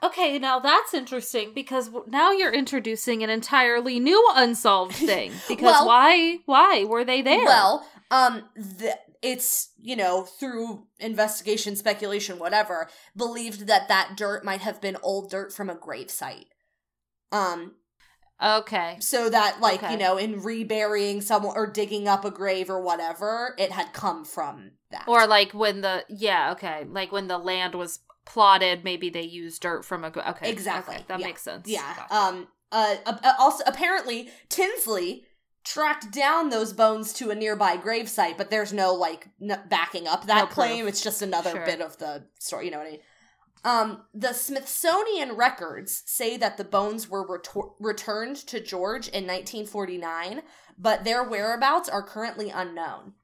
[0.00, 5.32] Okay, now that's interesting because now you're introducing an entirely new unsolved thing.
[5.48, 6.38] Because Well- why?
[6.46, 7.44] Why were they there?
[7.44, 14.60] Well, um, the, it's you know through investigation, speculation, whatever, believed that that dirt might
[14.60, 16.46] have been old dirt from a grave site.
[17.32, 17.74] Um,
[18.42, 19.92] okay, so that like Okay.
[19.92, 24.24] you know in reburying someone or digging up a grave or whatever, it had come
[24.24, 25.04] from that.
[25.06, 29.62] or like when the yeah, okay, like when the land was plotted, maybe they used
[29.62, 31.26] dirt from a okay, Exactly, okay, that yeah.
[31.26, 31.68] makes sense.
[31.68, 31.94] Yeah.
[31.96, 32.14] Gotcha.
[32.14, 32.48] Um.
[32.70, 32.96] Uh.
[33.38, 35.24] Also, apparently, Tinsley
[35.64, 40.26] tracked down those bones to a nearby gravesite, but there's no like n- backing up
[40.26, 40.86] that No claim.
[40.86, 41.64] It's just another Sure.
[41.66, 42.66] bit of the story.
[42.66, 43.00] You know what I mean?
[43.64, 44.04] Um.
[44.14, 50.42] The Smithsonian records say that the bones were retor- returned to George in 1949,
[50.78, 53.14] but their whereabouts are currently unknown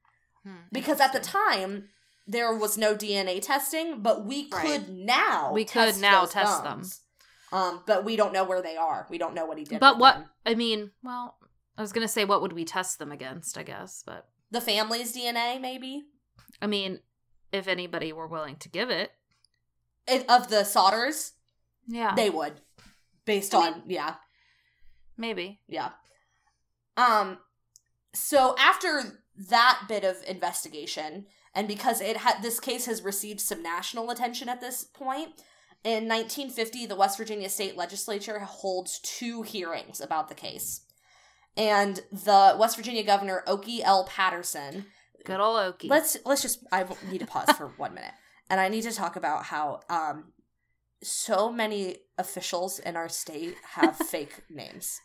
[0.43, 1.89] Hmm, because at the time.
[2.26, 4.64] There was no DNA testing, but we Right.
[4.64, 6.82] could now We could now test them.
[7.53, 9.07] Um, but we don't know where they are.
[9.11, 9.78] We don't know what he did.
[9.78, 10.30] But what them.
[10.47, 11.37] I mean, well,
[11.76, 13.59] I was gonna say what would we test them against?
[13.59, 16.05] I guess, but the family's DNA, maybe
[16.62, 17.01] I mean,
[17.53, 19.12] if anybody were willing to give it,
[20.09, 21.33] of the Sodders,
[21.87, 22.61] yeah, they would,
[23.25, 24.15] based I on yeah,
[25.17, 25.61] maybe.
[25.69, 25.91] yeah.
[26.97, 27.39] Um,
[28.15, 33.63] so after that bit of investigation, and because it had this case has received some
[33.63, 35.31] national attention at this point.
[35.83, 40.81] In 1950, the West Virginia state legislature holds two hearings about the case.
[41.59, 44.05] And the West Virginia governor, Okey L.
[44.05, 44.87] Patterson,
[45.25, 45.89] Good old Okey.
[45.89, 48.13] let's let's just i need to pause for one minute
[48.51, 50.33] and i need to talk about how um
[51.03, 55.01] so many officials in our state have fake names.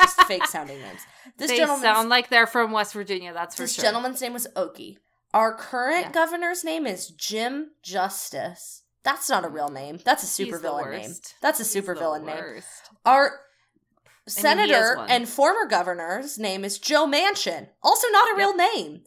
[0.00, 1.00] Just fake sounding names.
[1.36, 3.32] This they sound like they're from West Virginia.
[3.32, 3.84] That's for this sure.
[3.84, 4.98] gentleman's name was okey
[5.34, 6.12] our current Yeah.
[6.12, 8.82] governor's name is jim justice.
[9.04, 9.98] That's not a real name.
[10.04, 11.14] That's a supervillain name.
[11.40, 12.62] that's a supervillain name.
[13.06, 13.40] our
[14.26, 19.02] he is senator and former governor's name is joe manchin also not a real name.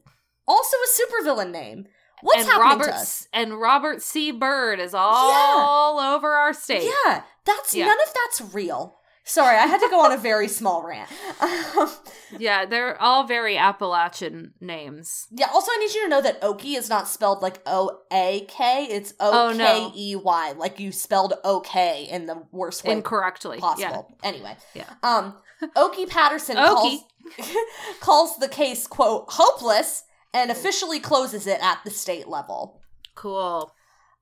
[0.48, 1.88] Also a supervillain name
[2.22, 4.32] what's and happening Robert to us and Robert C.
[4.32, 6.90] Byrd is all over our state.
[7.06, 7.86] Yeah, that's Yeah.
[7.88, 8.98] none of that's real.
[9.24, 11.08] Sorry, I had to go on a very small rant.
[11.40, 11.92] Um,
[12.40, 15.28] Yeah, they're all very Appalachian names.
[15.32, 18.46] yeah, also, I need you to know that Okey is not spelled like O A
[18.50, 19.56] K, it's Oh, O.
[19.56, 23.60] K E Y, like you spelled okay in the worst way Incorrectly.
[23.60, 24.18] possible.
[24.24, 24.90] Anyway, Yeah.
[25.04, 25.36] um,
[25.76, 27.06] Okey Patterson Okey.
[27.38, 27.56] calls
[28.02, 30.04] calls the case quote hopeless
[30.34, 32.82] and officially closes it at the state level.
[33.16, 33.74] Cool.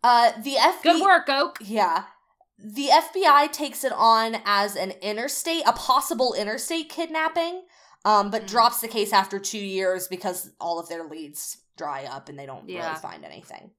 [0.03, 1.57] Uh, the FBI, Good work, Oak.
[1.61, 2.05] Yeah.
[2.57, 7.63] The FBI takes it on as an interstate, a possible interstate kidnapping,
[8.05, 8.47] um, but Mm.
[8.47, 12.45] drops the case after two years because all of their leads dry up and they
[12.45, 12.87] don't Yeah.
[12.87, 13.71] really find anything.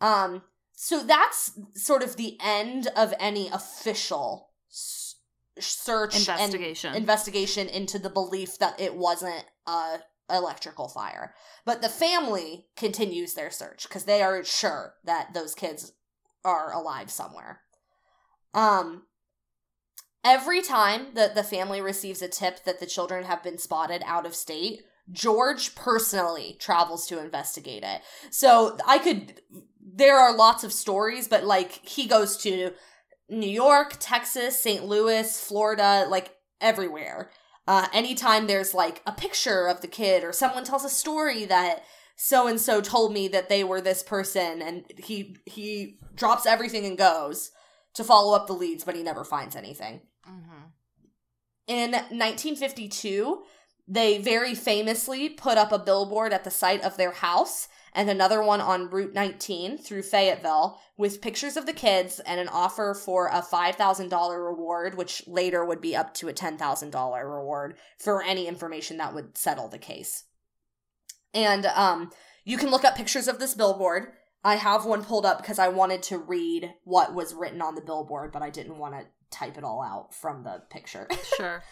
[0.00, 0.42] Um,
[0.74, 5.16] so that's sort of the end of any official s-
[5.58, 6.88] search Investigation.
[6.90, 10.00] and investigation into the belief that it wasn't a
[10.30, 11.34] electrical fire.
[11.64, 15.92] But the family continues their search because they are sure that those kids
[16.44, 17.60] are alive somewhere.
[18.54, 19.04] Um
[20.24, 24.26] every time that the family receives a tip that the children have been spotted out
[24.26, 28.02] of state, George personally travels to investigate it.
[28.30, 29.40] So I could
[29.80, 32.72] there are lots of stories, but like he goes to
[33.28, 34.84] New York, Texas, St.
[34.84, 37.30] Louis, Florida, like everywhere.
[37.68, 41.84] Uh, anytime there's like a picture of the kid or someone tells a story that
[42.16, 46.86] so and so told me that they were this person and he he drops everything
[46.86, 47.50] and goes
[47.92, 50.72] to follow up the leads but he never finds anything Mhm.
[51.66, 53.42] in 1952
[53.86, 58.42] they very famously put up a billboard at the site of their house and another
[58.42, 63.28] one on route 19 through fayetteville with pictures of the kids and an offer for
[63.28, 68.96] a $5000 reward which later would be up to a $10000 reward for any information
[68.96, 70.24] that would settle the case
[71.34, 72.10] and um,
[72.44, 74.12] you can look up pictures of this billboard.
[74.44, 77.80] I have one pulled up because I wanted to read what was written on the
[77.80, 81.08] billboard, but I didn't want to type it all out from the picture.
[81.36, 81.62] Sure.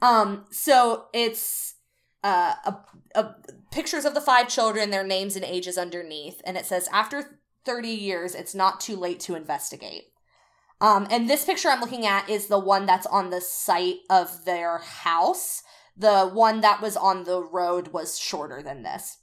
[0.00, 1.74] um, so it's
[2.22, 2.76] uh, a,
[3.14, 3.34] a
[3.70, 7.88] pictures of the five children, their names and ages underneath, and it says after 30
[7.88, 10.04] years, it's not too late to investigate.
[10.80, 14.44] Um, and this picture I'm looking at is the one that's on the site of
[14.44, 15.62] their house.
[15.96, 19.18] The one that was on the road was shorter than this.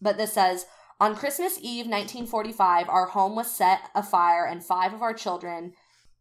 [0.00, 0.66] But this says
[1.00, 5.72] On Christmas Eve, 1945, our home was set afire and five of our children,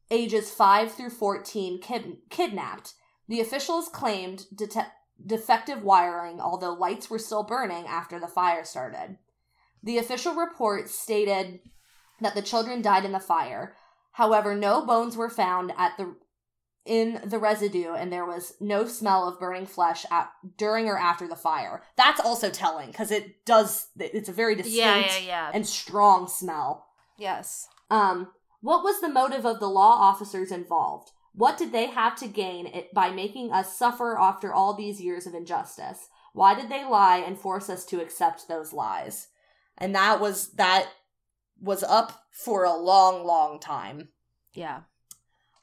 [0.10, 2.94] ages 5 through 14, kid- kidnapped.
[3.28, 4.46] The officials claimed
[5.26, 9.18] defective wiring, although lights were still burning after the fire started.
[9.84, 11.60] The official report stated
[12.22, 13.76] that the children died in the fire.
[14.14, 16.16] However, no bones were found at the
[16.86, 21.28] in the residue and there was no smell of burning flesh at, during or after
[21.28, 21.84] the fire.
[21.98, 25.52] That's also telling because it does it's a very distinct Yeah, yeah, yeah.
[25.54, 26.88] and strong smell.
[27.18, 27.68] yes.
[27.92, 31.12] Um, what was the motive of the law officers involved?
[31.34, 35.34] What did they have to gain by making us suffer after all these years of
[35.34, 36.10] injustice?
[36.34, 39.28] Why did they lie and force us to accept those lies?
[39.78, 40.90] And that was that
[41.62, 44.10] was up for a long, long time.
[44.54, 44.82] Yeah.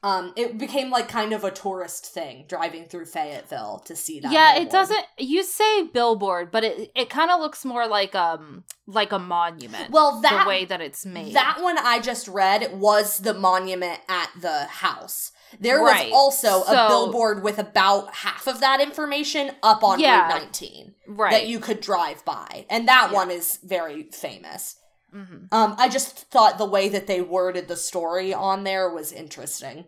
[0.03, 4.31] Um, it became like kind of a tourist thing driving through Fayetteville to see that.
[4.31, 8.63] yeah, it doesn't you say billboard, but it it kind of looks more like um
[8.85, 9.89] like a monument.
[9.89, 11.33] Well, that the way that it's made.
[11.33, 15.31] That one I just read was the monument at the house.
[15.59, 16.11] There Right.
[16.11, 20.27] was also So- a billboard with about half of that information up on Yeah.
[20.27, 21.31] Route 19 right.
[21.31, 22.65] that you could drive by.
[22.69, 23.15] And that Yeah.
[23.15, 24.75] one is very famous.
[25.11, 29.11] Hmm Um, I just thought the way that they worded the story on there was
[29.11, 29.85] interesting.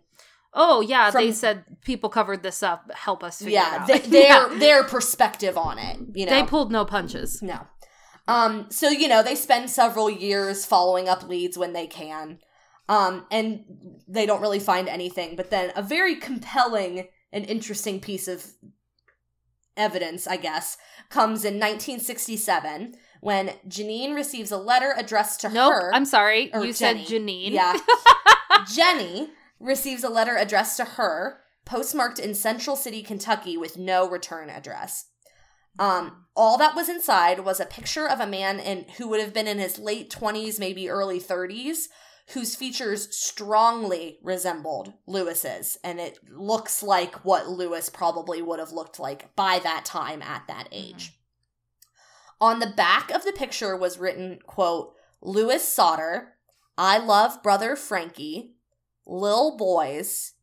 [0.54, 2.92] Oh yeah, they said people covered this up.
[2.94, 6.32] Help us figure Yeah, they, their their perspective on it, you know.
[6.32, 7.42] they pulled no punches.
[7.42, 7.68] No.
[8.28, 12.40] Um, so you know, they spend several years following up leads when they can.
[12.88, 13.66] Um, and
[14.08, 18.54] they don't really find anything, but then a very compelling and interesting piece of
[19.78, 20.76] evidence, I guess,
[21.10, 25.74] comes in 1967 when Janine receives a letter addressed to Nope.
[25.74, 25.94] her.
[25.94, 26.46] I'm sorry.
[26.54, 26.74] You Jenny.
[26.74, 27.52] said Janine.
[27.52, 27.78] Yeah.
[28.74, 34.50] Jenny receives a letter addressed to her, postmarked in Central City, Kentucky, with no return
[34.50, 35.06] address.
[35.78, 39.34] Um, all that was inside was a picture of a man in who would have
[39.34, 41.84] been in his late 20s, maybe early 30s,
[42.34, 49.00] whose features strongly resembled Louis's, and it looks like what Louis probably would have looked
[49.00, 51.19] like by that time at that age.
[52.42, 56.36] On the back of the picture was written, quote, Louis Sodder,
[56.78, 58.54] I love brother Frankie,
[59.06, 60.34] Lil Boys,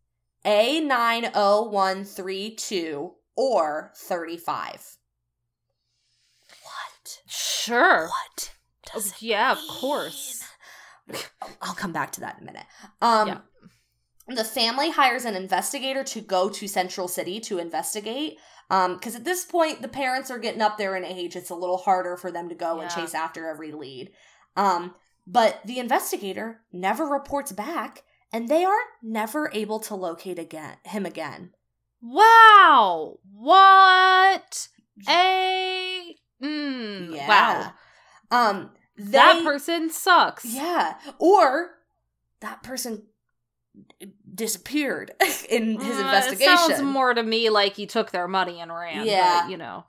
[0.44, 4.98] A90132, or 35.
[6.62, 7.22] What?
[7.26, 8.08] Sure.
[8.08, 8.52] What?
[8.92, 10.44] Does yeah, of course.
[11.62, 12.66] I'll come back to that in a minute.
[13.00, 13.38] Um, Yeah.
[14.28, 18.38] the family hires an investigator to go to Central City to investigate.
[18.68, 21.36] Because at this point, the parents are getting up there in age.
[21.36, 24.10] It's a little harder for them to go and chase after every lead.
[24.56, 24.94] Um,
[25.26, 28.02] but the investigator never reports back,
[28.32, 31.52] and they are never able to locate again him again.
[32.00, 33.18] Wow.
[33.32, 34.68] What
[35.08, 37.28] a mm, Yeah.
[37.28, 37.72] wow.
[38.30, 40.44] Um, they, that person sucks.
[40.44, 40.94] Yeah.
[41.18, 41.70] Or
[42.40, 43.06] that person
[44.36, 45.10] disappeared
[45.48, 46.52] in his Uh, investigation.
[46.52, 49.06] It sounds more to me like he took their money and ran.
[49.06, 49.42] Yeah.
[49.42, 49.84] but, you know.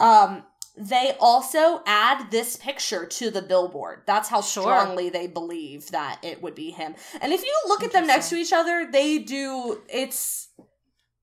[0.00, 0.44] Um,
[0.76, 4.02] they also add this picture to the billboard.
[4.06, 4.62] That's how Sure.
[4.62, 6.94] strongly they believe that it would be him.
[7.20, 9.82] And if you look at them next to each other, they do.
[9.88, 10.48] It's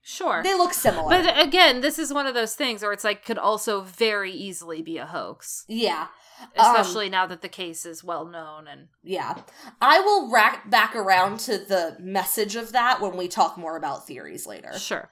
[0.09, 0.41] Sure.
[0.41, 1.09] they look similar.
[1.09, 4.81] but again, this is one of those things where it's like could also very easily
[4.81, 6.07] be a hoax, yeah,
[6.39, 9.41] Um, especially now that the case is well known and yeah.
[9.81, 14.07] I will rack back around to the message of that when we talk more about
[14.07, 14.79] theories later.
[14.79, 15.09] sure.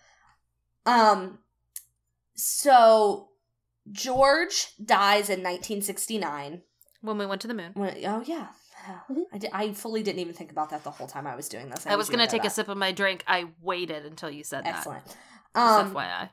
[0.85, 1.39] Um,
[2.35, 3.31] so
[3.91, 6.61] George dies in 1969.
[7.01, 7.71] When we went to the moon.
[7.73, 8.47] When, oh yeah,
[9.33, 11.69] I, di- I fully didn't even think about that the whole time I was doing
[11.69, 11.85] this.
[11.87, 13.23] I was gonna know take a sip of my drink.
[13.27, 14.77] I waited until you said that.
[14.77, 15.03] Excellent.
[15.55, 16.29] Um, FYI.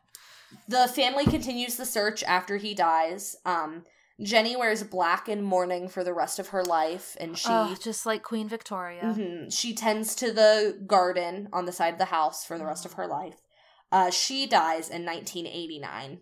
[0.68, 3.36] the family continues the search after he dies.
[3.44, 3.84] Um,
[4.20, 8.04] Jenny wears black in mourning for the rest of her life, and she Oh, just
[8.06, 9.02] like Queen Victoria.
[9.02, 9.52] Mhm.
[9.52, 12.92] she tends to the garden on the side of the house for the rest of
[12.94, 13.36] her life.
[13.90, 16.20] Uh, she dies in 1989,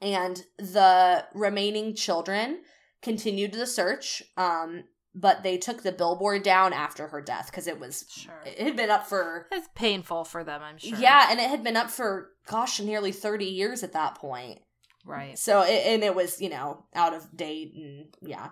[0.00, 2.62] and the remaining children
[3.02, 4.22] continued the search.
[4.36, 4.84] Um,
[5.18, 8.42] but they took the billboard down after her death because it was Sure.
[8.44, 10.98] it had been up for It's painful for them, I'm sure.
[10.98, 14.60] yeah, and it had been up for gosh nearly 30 years at that point.
[15.06, 15.38] Right.
[15.38, 18.50] So it, and it was, you know, out of date and yeah.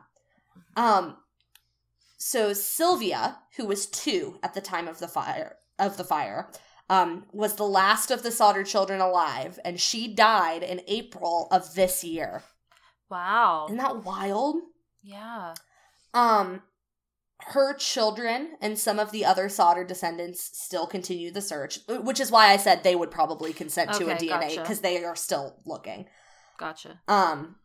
[0.76, 1.18] Um
[2.16, 6.50] so Sylvia, who was 2 at the time of the fire of the fire,
[6.88, 11.74] um was the last of the Sodder children alive and she died in April of
[11.74, 12.42] this year.
[13.10, 13.66] Wow.
[13.66, 14.56] Isn't that wild?
[15.02, 15.52] Yeah.
[16.14, 16.62] Um
[17.48, 22.30] her children and some of the other Sodder descendants still continue the search, which is
[22.30, 24.60] why I said they would probably consent to a Okay, DNA gotcha.
[24.60, 26.06] because they are still looking.
[26.58, 27.00] Gotcha.
[27.06, 27.56] Um,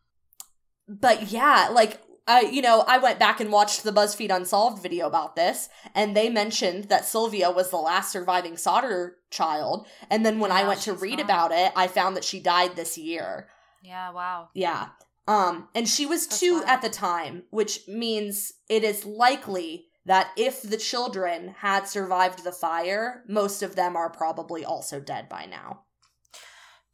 [0.88, 5.06] but yeah, like I, you know, I went back and watched the BuzzFeed Unsolved video
[5.06, 9.86] about this, and they mentioned that Sylvia was the last surviving Sodder child.
[10.10, 11.24] And then when I went to read not.
[11.24, 13.48] about it, I found that she died this year.
[13.82, 14.48] Yeah, wow.
[14.54, 14.88] Yeah.
[15.30, 16.64] Um, and she was That's two wild.
[16.68, 22.52] at the time, which means it is likely that if the children had survived the
[22.52, 25.82] fire, most of them are probably also dead by now.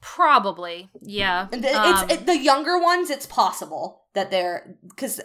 [0.01, 0.91] Probably.
[1.01, 1.49] Yeah.
[1.53, 3.11] And the, Um, it's it, the younger ones.
[3.11, 5.21] It's possible that they're because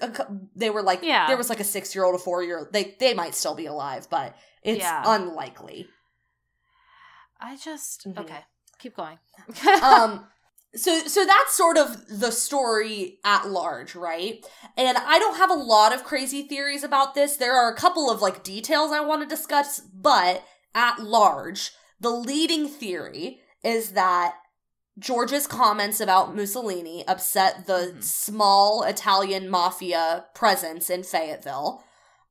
[0.56, 1.28] they were like Yeah.
[1.28, 2.72] there was like a six year old, a four year old.
[2.74, 5.04] They they might still be alive, but it's Yeah.
[5.06, 5.88] unlikely.
[7.40, 8.20] I just Mhm.
[8.20, 8.46] okay.
[8.80, 9.20] Keep going.
[9.84, 10.26] um
[10.76, 14.46] so so that's sort of the story at large right
[14.78, 18.10] and i don't have a lot of crazy theories about this there are a couple
[18.10, 20.44] of like details i want to discuss but
[20.74, 24.36] at large the leading theory is that
[24.98, 28.04] george's comments about mussolini upset the Mhm.
[28.04, 31.84] small italian mafia presence in fayetteville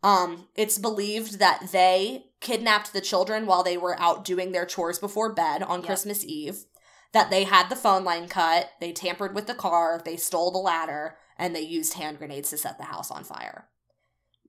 [0.03, 4.99] um it's believed that they kidnapped the children while they were out doing their chores
[4.99, 5.87] before bed on Yep.
[5.87, 6.65] christmas eve
[7.13, 10.59] that they had the phone line cut, they tampered with the car, they stole the
[10.59, 13.69] ladder, and they used hand grenades to set the house on fire.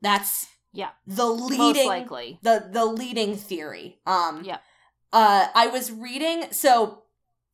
[0.01, 0.89] That's Yeah.
[1.05, 2.39] the leading likely.
[2.43, 3.99] the the leading theory.
[4.05, 4.57] Um Yeah.
[5.13, 7.03] uh I was reading so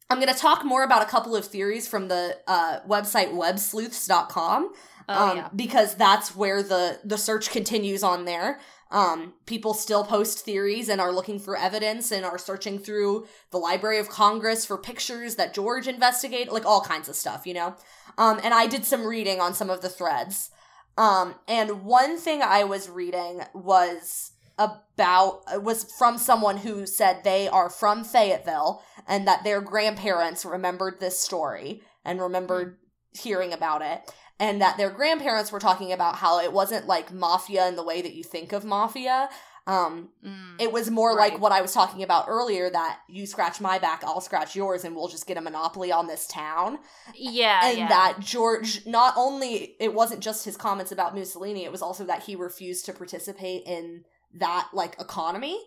[0.09, 4.71] I'm going to talk more about a couple of theories from the uh website websleuths.com
[5.09, 5.49] Oh um, yeah.
[5.55, 8.59] because that's where the the search continues on there.
[8.89, 13.57] Um, people still post theories and are looking for evidence and are searching through the
[13.57, 17.75] Library of Congress for pictures that George investigated, like all kinds of stuff, you know.
[18.17, 20.51] Um, and I did some reading on some of the threads.
[20.97, 27.47] Um, and one thing I was reading was about was from someone who said they
[27.47, 32.77] are from Fayetteville and that their grandparents remembered this story and remembered
[33.11, 37.67] hearing about it and that their grandparents were talking about how it wasn't like mafia
[37.67, 39.29] in the way that you think of mafia
[39.65, 40.55] um Mm.
[40.59, 41.33] it was more Right.
[41.33, 44.83] like what i was talking about earlier that you scratch my back i'll scratch yours
[44.85, 46.79] and we'll just get a monopoly on this town
[47.15, 47.59] yeah.
[47.65, 47.87] and yeah.
[47.89, 52.23] that george not only it wasn't just his comments about mussolini it was also that
[52.23, 55.59] he refused to participate in that like economy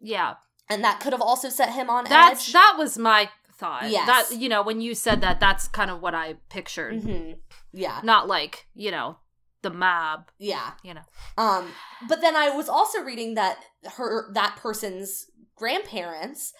[0.00, 0.34] yeah.
[0.68, 3.88] and that could have also set him on That's edge that was my thought.
[3.90, 4.06] Yes.
[4.28, 7.02] That you know, when you said that, that's kind of what I pictured.
[7.02, 7.32] hmm
[7.76, 9.18] yeah Not like, you know,
[9.62, 10.72] the mob, Yeah.
[10.82, 11.02] you know.
[11.36, 11.68] Um,
[12.08, 13.58] but then I was also reading that
[13.96, 16.52] her that person's grandparents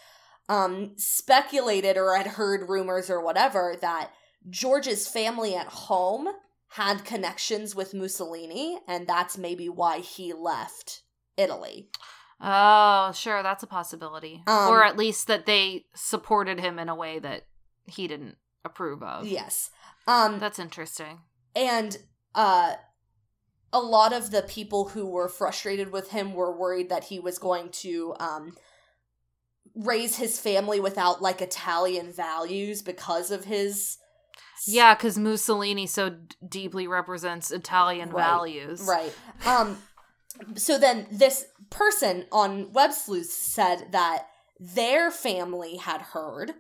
[0.49, 4.11] um speculated or had heard rumors or whatever that
[4.49, 6.29] George's family at home
[6.71, 11.03] had connections with Mussolini and that's maybe why he left
[11.37, 11.91] Italy.
[12.41, 14.43] Oh, sure, that's a possibility.
[14.47, 17.47] Um, or at least that they supported him in a way that
[17.87, 19.27] he didn't approve of.
[19.27, 19.71] Yes.
[20.07, 21.21] Um That's interesting.
[21.55, 21.97] and
[22.35, 22.75] uh
[23.73, 27.39] a lot of the people who were frustrated with him were worried that he was
[27.39, 28.55] going to um
[29.75, 33.99] raise his family without like Italian values because of his
[34.67, 38.81] Yeah, because Mussolini so d- deeply represents Italian Right, values.
[38.83, 39.13] right
[39.47, 39.77] um
[40.55, 44.27] so then this person on web sleuth said that
[44.59, 46.55] their family had heard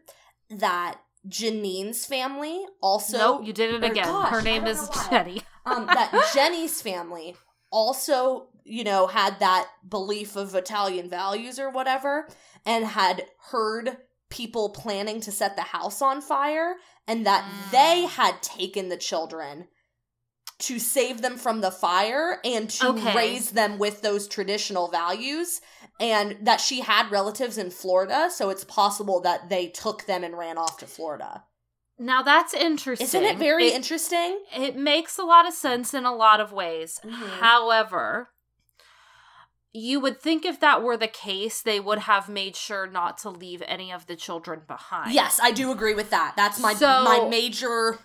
[0.51, 4.05] that Janine's family also nope, you did it or again.
[4.07, 4.89] gosh, Her name is.
[5.11, 5.43] Jenny.
[5.64, 7.37] um, that Jenny's family
[7.70, 12.29] also, you know, had that belief of Italian values or whatever,
[12.64, 13.97] and had heard
[14.31, 17.70] people planning to set the house on fire, and that Mm.
[17.70, 19.68] they had taken the children
[20.59, 23.15] to save them from the fire and to Okay.
[23.15, 25.61] raise them with those traditional values
[26.01, 30.37] and that she had relatives in Florida so it's possible that they took them and
[30.39, 31.45] ran off to Florida.
[31.99, 33.07] Now that's interesting.
[33.07, 34.41] Isn't it very it, interesting?
[34.55, 37.01] it makes a lot of sense in a lot of ways.
[37.05, 37.39] Mhm.
[37.41, 38.31] However,
[39.73, 43.31] you would think if that were the case, they would have made sure not to
[43.31, 45.13] leave any of the children behind.
[45.13, 46.33] Yes, I do agree with that.
[46.37, 47.99] That's my So- my major.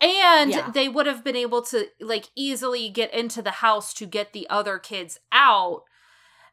[0.00, 0.70] And Yeah.
[0.70, 4.48] they would have been able to like easily get into the house to get the
[4.50, 5.84] other kids out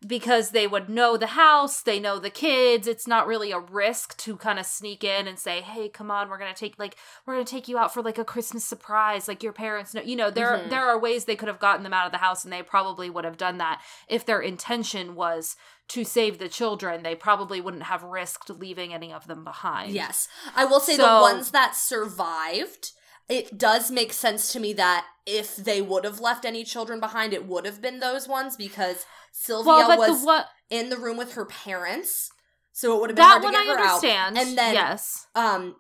[0.08, 2.88] because they would know the house, they know the kids.
[2.88, 6.28] It's not really a risk to kind of sneak in and say, "Hey, come on,
[6.28, 8.66] we're going to take like we're going to take you out for like a Christmas
[8.66, 10.70] surprise like your parents know." You know, there Mhm.
[10.72, 13.12] there are ways they could have gotten them out of the house and they probably
[13.12, 15.56] would have done that if their intention was
[15.90, 17.04] to save the children.
[17.04, 19.92] They probably wouldn't have risked leaving any of them behind.
[19.92, 22.94] Yes, I will say the ones that survived.
[23.30, 27.34] It does make sense to me that if they would have left any children behind,
[27.34, 31.16] it would have been those ones because Sylvia Well, was the what in the room
[31.18, 32.30] with her parents,
[32.74, 34.38] so it would have been that hard to one get I her understand.
[34.38, 34.44] out.
[34.48, 35.76] And then, yes, um,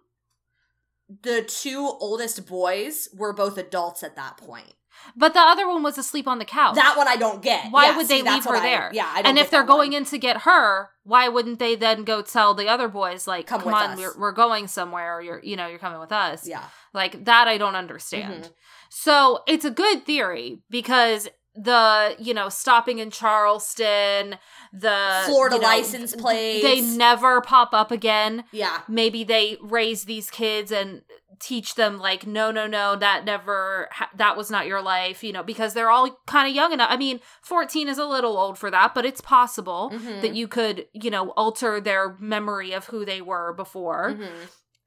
[1.24, 4.74] the two oldest boys were both adults at that point.
[5.16, 6.76] but the other one was asleep on the couch.
[6.76, 7.72] That one I don't get.
[7.72, 8.92] Why Yeah, would see, they leave her I- there?
[8.94, 12.04] yeah, I don't and if they're going in to get her, why wouldn't they then
[12.04, 15.18] go tell the other boys like, Come "Come, on, we're, we're going somewhere.
[15.18, 18.44] Or you're, you know, you're coming with us." yeah, Like that, I don't understand.
[18.46, 18.50] Mhm.
[18.90, 24.38] So it's a good theory because the you know stopping in Charleston,
[24.74, 26.64] the Florida you know, license plates.
[26.64, 28.44] they never pop up again.
[28.52, 31.02] yeah, maybe they raise these kids and
[31.40, 35.34] teach them like no no no that never ha- that was not your life you
[35.34, 38.60] know because they're all kind of young enough i mean 14 is a little old
[38.60, 40.22] for that but it's possible Mhm.
[40.22, 44.30] that you could you know alter their memory of who they were before Mhm.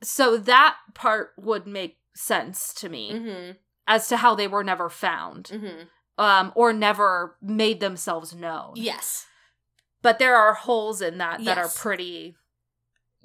[0.04, 3.56] So that part would make sense to me Mhm.
[3.86, 5.88] as to how they were never found Mhm.
[6.18, 9.26] um or never made themselves known Yes.
[10.02, 12.36] but there are holes in that that are pretty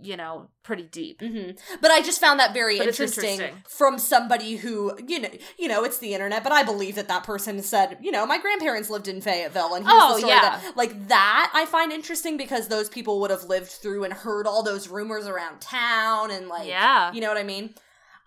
[0.02, 3.64] you know pretty deep hmm But I just found that very interesting, interesting.
[3.68, 7.24] from somebody who, you know, you know, it's the internet, but I believe that that
[7.24, 10.42] person said, you know, my grandparents lived in Fayetteville, and Oh, yeah.
[10.42, 14.46] that, like that, I find interesting because those people would have lived through and heard
[14.48, 17.12] all those rumors around town, and like, Yeah.
[17.14, 17.74] you know what I mean.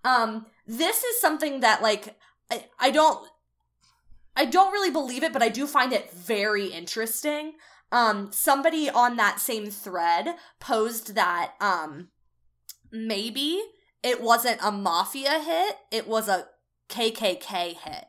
[0.05, 2.17] Um, this is something that like
[2.51, 3.27] I, I don't,
[4.35, 7.53] I don't really believe it, but I do find it very interesting.
[7.93, 12.09] Um, somebody on that same thread posed that um
[12.91, 13.61] maybe
[14.03, 16.49] it wasn't a mafia hit, it was a
[16.89, 18.07] KKK hit.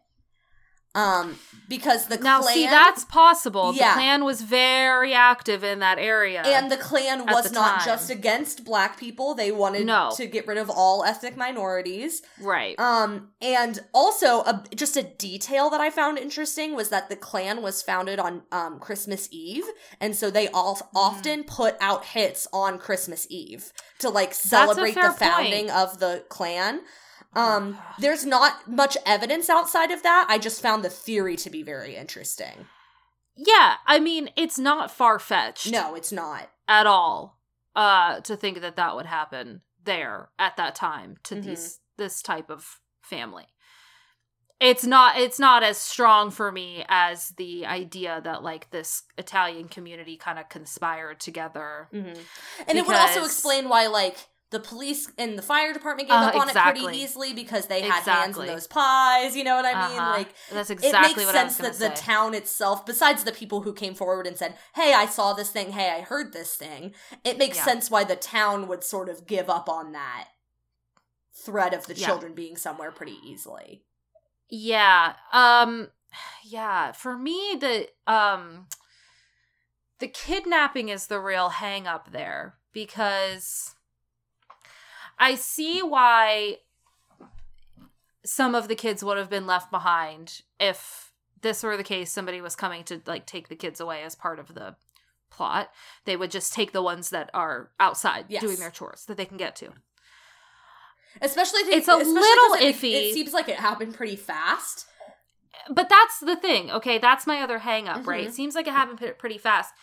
[0.95, 3.73] Um, because the Now, Klan see, that's possible.
[3.73, 3.89] Yeah.
[3.89, 6.41] The Klan was very active in that area.
[6.43, 7.85] and the Klan at was the not time.
[7.85, 10.11] just against black people; they wanted No.
[10.17, 12.21] to get rid of all ethnic minorities.
[12.39, 12.77] right.
[12.79, 17.61] Um, and also a, just a detail that I found interesting was that the Klan
[17.63, 19.65] was founded on um Christmas Eve,
[19.99, 20.87] and so they all Mm.
[20.95, 25.71] often put out hits on Christmas Eve to like celebrate the founding point.
[25.77, 26.81] of the Klan.
[27.36, 30.25] Um, there's not much evidence outside of that.
[30.29, 32.67] I just found the theory to be very interesting.
[33.36, 36.49] yeah, I mean, it's not far fetched No, it's not.
[36.67, 37.39] at all
[37.75, 41.43] uh, to think that that would happen there at that time to Mhm.
[41.43, 43.47] these this type of family.
[44.59, 49.67] It's not it's not as strong for me as the idea that like this Italian
[49.67, 51.89] community kind of conspired together.
[51.91, 52.13] hmm
[52.67, 56.28] And it would also explain why, like, the police and the fire department gave Uh,
[56.28, 59.36] up on it pretty easily because they had hands in those pies.
[59.36, 59.99] You know what I mean?
[59.99, 60.12] Uh-huh.
[60.12, 63.32] Like That's it exactly makes what I was sense that the town itself, besides the
[63.34, 65.72] people who came forward and said, "Hey, I saw this thing.
[65.74, 66.93] Hey, I heard this thing,"
[67.26, 67.66] it makes Yeah.
[67.66, 70.30] sense why the town would sort of give up on that
[71.34, 72.06] threat of the Yeah.
[72.06, 73.84] children being somewhere pretty easily.
[74.49, 75.16] Yeah.
[75.32, 75.89] Um
[76.43, 78.68] yeah, for me the um
[79.99, 83.76] the kidnapping is the real hang up there because
[85.20, 86.57] I see why
[88.26, 91.11] some of the kids would have been left behind if
[91.41, 94.39] this were the case somebody was coming to like take the kids away as part
[94.39, 94.76] of the
[95.30, 95.70] plot.
[96.05, 98.41] They would just take the ones that are outside Yes.
[98.41, 99.70] doing their chores that they can get to.
[101.22, 103.09] Especially, if- It's a especially little it, iffy.
[103.09, 104.88] It seems like it happened pretty fast.
[105.70, 108.30] but that's the thing okay that's my other hang up right Mhm.
[108.30, 109.74] it seems like it happened pre- pretty fast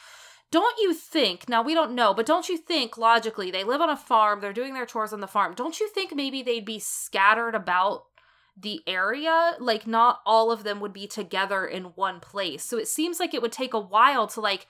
[0.51, 3.91] don't you think now we don't know but don't you think logically they live on
[3.91, 5.55] a farm they're doing their chores on the farm.
[5.55, 8.05] Don't you think maybe they'd be scattered about
[8.57, 9.55] the area?
[9.59, 12.65] Like not all of them would be together in one place.
[12.65, 14.67] So it seems like it would take a while to like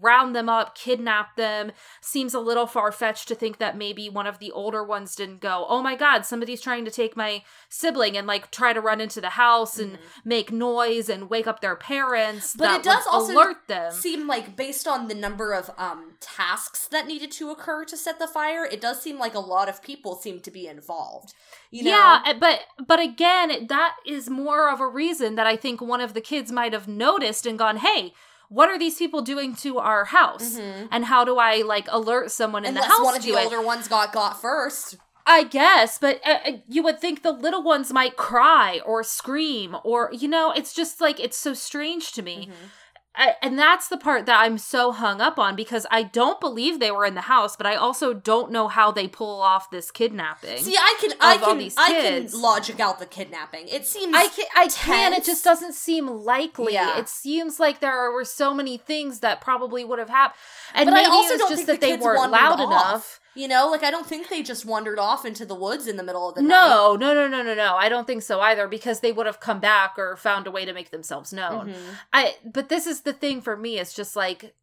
[0.00, 4.38] round them up kidnap them seems a little far-fetched to think that maybe one of
[4.38, 8.26] the older ones didn't go oh my god somebody's trying to take my sibling and
[8.26, 12.52] like try to run into the house and make noise and wake up their parents
[12.52, 12.58] Mm-hmm.
[12.58, 16.12] But that it does also alert them Seem like based on the number of um
[16.20, 19.68] tasks that needed to occur to set the fire, it does seem like a lot
[19.68, 21.34] of people seem to be involved.
[21.70, 21.90] You know?
[21.90, 26.12] yeah but but again that is more of a reason that i think one of
[26.12, 28.12] the kids might have noticed and gone hey
[28.58, 30.88] what are these people doing to our house Mhm.
[30.94, 33.44] and how do i like alert someone in Unless the house one of the it?
[33.44, 34.96] older ones got got first.
[35.24, 39.76] I guess, but uh, uh, you would think the little ones might cry or scream
[39.84, 42.36] or, you know, it's just like, it's so strange to me.
[42.50, 42.66] Mm-hmm.
[43.14, 46.80] I, and that's the part that I'm so hung up on because I don't believe
[46.80, 49.90] they were in the house, but I also don't know how they pull off this
[49.90, 50.56] kidnapping.
[50.58, 53.68] See, I can, I can, I can logic out the kidnapping.
[53.68, 55.12] It seems I can, I can.
[55.12, 56.72] It just doesn't seem likely.
[56.72, 56.98] Yeah.
[56.98, 60.38] It seems like there were so many things that probably would have happened,
[60.74, 62.60] and but maybe I also it was don't just think that the they weren't loud
[62.60, 63.20] enough.
[63.34, 66.02] You know, like I don't think they just wandered off into the woods in the
[66.02, 66.48] middle of the night.
[66.48, 67.76] No, no, no, no, no, no.
[67.76, 70.64] I don't think so either because they would have come back or found a way
[70.66, 71.72] to make themselves known.
[71.72, 71.94] Mhm.
[72.12, 74.54] I but this is the thing for me it's just like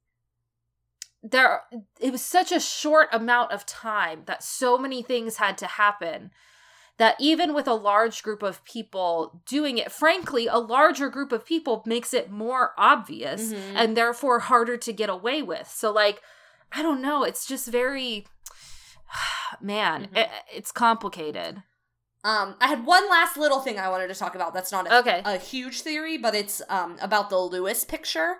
[1.21, 1.63] there
[1.99, 6.31] it was such a short amount of time that so many things had to happen
[6.97, 11.45] that even with a large group of people doing it frankly a larger group of
[11.45, 13.73] people makes it more obvious Mhm.
[13.75, 16.21] and therefore harder to get away with so like
[16.71, 18.25] i don't know it's just very
[19.61, 20.17] man Mhm.
[20.17, 21.63] it, it's complicated
[22.23, 24.53] Um, I had one last little thing I wanted to talk about.
[24.53, 25.21] That's not a, Okay.
[25.23, 28.39] a huge theory, but it's um about the Louis picture,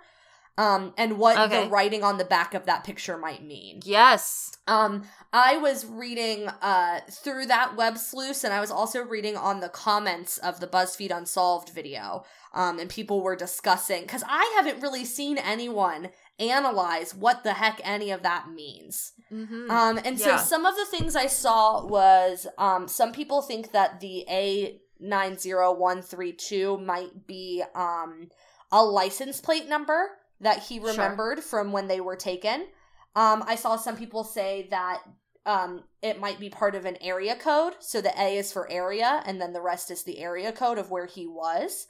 [0.57, 1.63] um, and what Okay.
[1.63, 3.79] the writing on the back of that picture might mean.
[3.85, 9.37] yes Um, I was reading uh through that web sleuth, and I was also reading
[9.37, 12.25] on the comments of the BuzzFeed Unsolved video.
[12.53, 16.09] Um, and people were discussing because I haven't really seen anyone
[16.39, 19.13] analyze what the heck any of that means.
[19.31, 19.69] mm-hmm.
[19.69, 23.99] Um, and so some of the things I saw was um, some people think that
[23.99, 28.29] the A nine zero one three two might be um,
[28.71, 30.09] a license plate number
[30.41, 30.87] that he Sure.
[30.91, 32.67] remembered from when they were taken.
[33.15, 34.99] Um, I saw some people say that
[35.45, 37.73] um, it might be part of an area code.
[37.79, 40.91] So the A is for area, and then the rest is the area code of
[40.91, 41.87] where he was.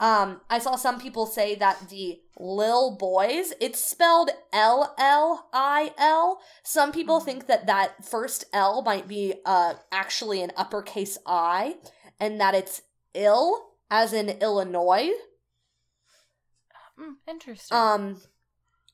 [0.00, 5.94] Um, I saw some people say that the Lil Boys, it's spelled L L I
[5.96, 6.40] L.
[6.64, 7.24] Some people Mhm.
[7.24, 11.78] think that that first L might be uh actually an uppercase I,
[12.18, 12.82] and that it's
[13.14, 15.12] ill as in Illinois.
[16.98, 18.22] Mm, interesting Um,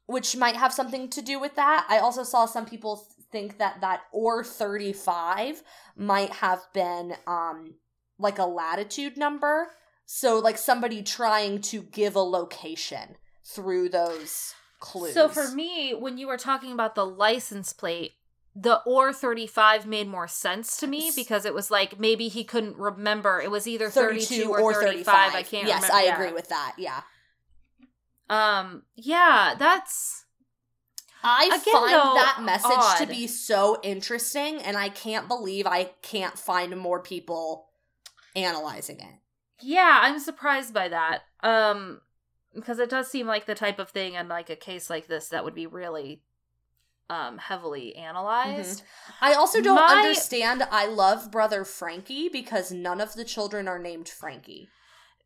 [0.07, 1.87] which might have something to do with that.
[1.89, 5.63] I also saw some people think that that or thirty five
[5.97, 7.77] might have been um
[8.19, 9.71] like a latitude number.
[10.13, 15.15] So like somebody trying to give a location through those clues.
[15.15, 18.15] So for me, when you were talking about the license plate,
[18.53, 22.77] the or 35 made more sense to me because it was like maybe he couldn't
[22.77, 23.41] remember.
[23.41, 25.05] It was either 32 32 or, or 35.
[25.05, 25.35] 35.
[25.37, 25.95] I can't yes, remember.
[25.95, 26.15] I Yeah.
[26.17, 26.75] agree with that.
[26.77, 27.03] Yeah.
[28.29, 30.25] Um yeah, that's
[31.23, 35.85] I Again, find though, that message to be so interesting, and I can't believe I
[36.03, 37.69] can't find more people
[38.35, 39.15] analyzing it.
[39.63, 41.23] Yeah, I'm surprised by that.
[41.43, 42.01] Um
[42.55, 45.29] because it does seem like the type of thing in like a case like this
[45.29, 46.23] that would be really
[47.09, 48.83] um heavily analyzed.
[49.21, 50.63] I also don't My- understand.
[50.71, 54.69] I love brother Frankie because none of the children are named Frankie.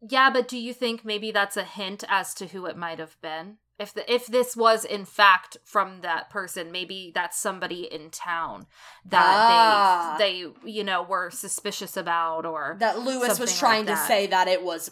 [0.06, 3.20] Yeah, but do you think maybe that's a hint as to who it might have
[3.22, 3.56] been?
[3.78, 8.66] If the if this was in fact from that person maybe that's somebody in town
[9.06, 10.14] that Ah.
[10.18, 14.26] they they you know were suspicious about or that Louis was trying like to say
[14.28, 14.90] that it was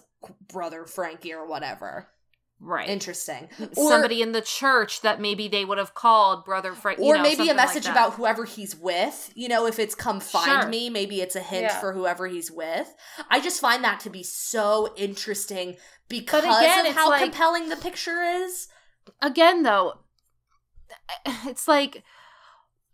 [0.53, 2.09] brother Frankie or whatever.
[2.61, 3.49] right Interesting.
[3.77, 7.17] Or, somebody in the church that maybe they would have called brother frank you or
[7.17, 9.33] know, maybe a something like message about whoever he's with.
[9.35, 10.69] You know, if it's come find Sure.
[10.69, 11.81] me, maybe it's a hint Yeah.
[11.81, 12.93] for whoever he's with.
[13.31, 15.77] I just find that to be so interesting
[16.21, 18.69] because again, of how like- compelling the picture is.
[19.21, 19.99] again though
[21.47, 22.03] it's like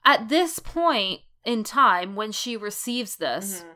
[0.05, 3.75] at this point in time when she receives this Mhm.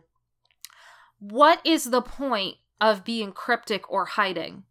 [1.18, 4.64] what is the point of being cryptic or hiding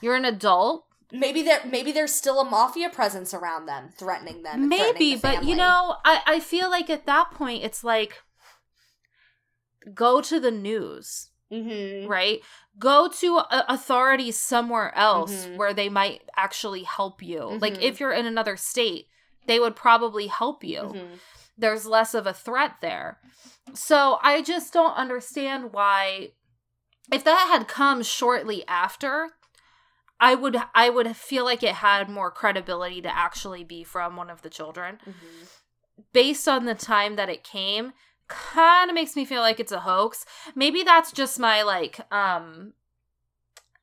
[0.00, 4.62] you're an adult Maybe there maybe there's still a mafia presence around them, threatening them.
[4.64, 7.84] and threatening maybe the but you know I, I feel like at that point it's
[7.84, 8.22] like
[9.92, 12.08] go to the news Mhm.
[12.08, 12.40] right
[12.78, 15.56] go to authorities somewhere else Mhm.
[15.56, 17.82] where they might actually help you like Mhm.
[17.82, 19.08] if you're in another state
[19.46, 21.18] they would probably help you Mhm.
[21.56, 23.20] there's less of a threat there.
[23.74, 26.32] So I just don't understand why
[27.12, 29.36] if that had come shortly after
[30.18, 34.30] I would I would feel like it had more credibility to actually be from one
[34.30, 35.00] of the children.
[35.06, 35.48] Mhm.
[36.12, 37.92] Based on the time that it came,
[38.28, 40.24] kind of makes me feel like it's a hoax.
[40.54, 42.72] Maybe that's just my like um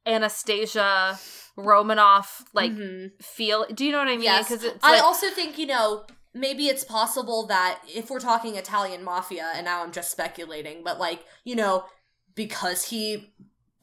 [0.05, 1.19] Anastasia
[1.55, 3.11] Romanoff like Mhm.
[3.23, 3.65] feel.
[3.73, 4.23] Do you know what I mean?
[4.23, 4.47] Yes.
[4.49, 8.55] Because it's I like, also think, you know, maybe it's possible that if we're talking
[8.55, 11.85] Italian mafia, and now I'm just speculating, but like, you know,
[12.33, 13.33] because he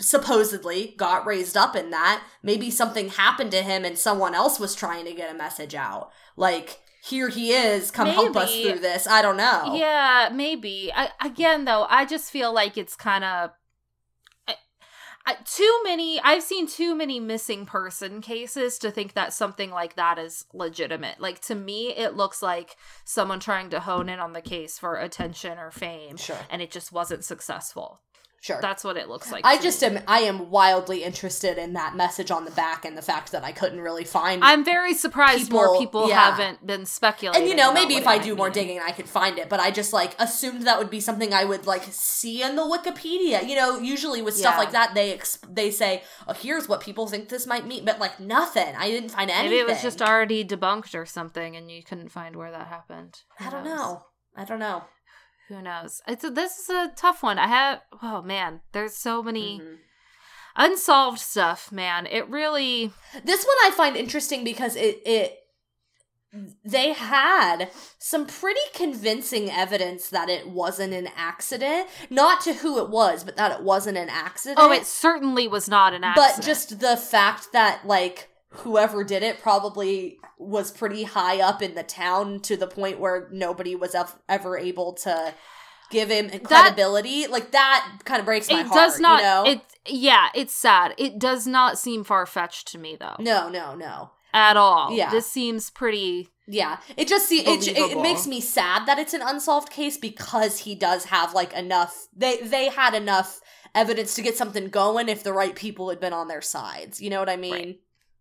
[0.01, 4.75] supposedly got raised up in that, maybe something happened to him and someone else was
[4.75, 6.11] trying to get a message out.
[6.37, 9.07] Like, here he is, come help us through this.
[9.07, 9.75] I don't know.
[9.77, 10.93] Yeah, maybe.
[10.95, 13.51] I, again, though, I just feel like it's kind of
[15.45, 16.21] too many.
[16.21, 21.21] I've seen too many missing person cases to think that something like that is legitimate.
[21.21, 24.97] Like to me, it looks like someone trying to hone in on the case for
[24.97, 26.39] attention or fame, Sure.
[26.51, 28.01] and it just wasn't successful.
[28.41, 28.61] Sure.
[28.63, 29.45] That's what it looks like.
[29.45, 29.89] I just me.
[29.89, 33.43] am I am wildly interested in that message on the back and the fact that
[33.43, 36.31] I couldn't really find I'm very surprised more People- people yeah.
[36.31, 37.43] haven't been speculating.
[37.43, 38.53] and you know maybe if i do more mean.
[38.55, 41.45] digging i could find it but i just like assumed that would be something i
[41.45, 44.59] would like see in the wikipedia you know usually with stuff Yeah.
[44.59, 47.99] like that they ex- they say oh here's what people think this might mean but
[47.99, 51.71] like nothing i didn't find anything Maybe it was just already debunked or something, and
[51.71, 53.21] you couldn't find where that happened.
[53.39, 53.77] Who i don't knows?
[53.77, 54.03] know
[54.37, 54.85] i don't know
[55.49, 56.03] Who knows?
[56.07, 57.39] It's a, this is a tough one.
[57.39, 59.77] I have oh man, there's so many Mhm.
[60.57, 61.73] unsolved stuff.
[61.73, 62.93] Man, it really
[63.25, 65.39] this one i find interesting because it it
[66.63, 72.91] they had some pretty convincing evidence that it wasn't an accident not to who it
[72.91, 76.37] was but that it wasn't an accident oh, it certainly was not an accident.
[76.37, 81.75] But just the fact that like whoever did it probably was pretty high up in
[81.75, 83.95] the town to the point where nobody was
[84.29, 85.35] ever able to
[85.91, 87.27] give him credibility.
[87.27, 88.75] like that kind of breaks my it heart.
[88.75, 89.21] does not.
[89.21, 89.45] You know?
[89.47, 90.95] It yeah, it's sad.
[90.99, 94.11] It does not seem far fetched to me though no, no, no.
[94.33, 94.93] at all.
[94.93, 95.11] Yeah.
[95.11, 96.31] this seems pretty.
[96.51, 99.99] Yeah, it just see it, it, it makes me sad that it's an unsolved case
[99.99, 102.09] because he does have like enough.
[102.17, 103.41] They they had enough
[103.75, 107.03] evidence to get something going if the right people had been on their sides.
[107.03, 107.53] You know what I mean?
[107.53, 107.81] Right.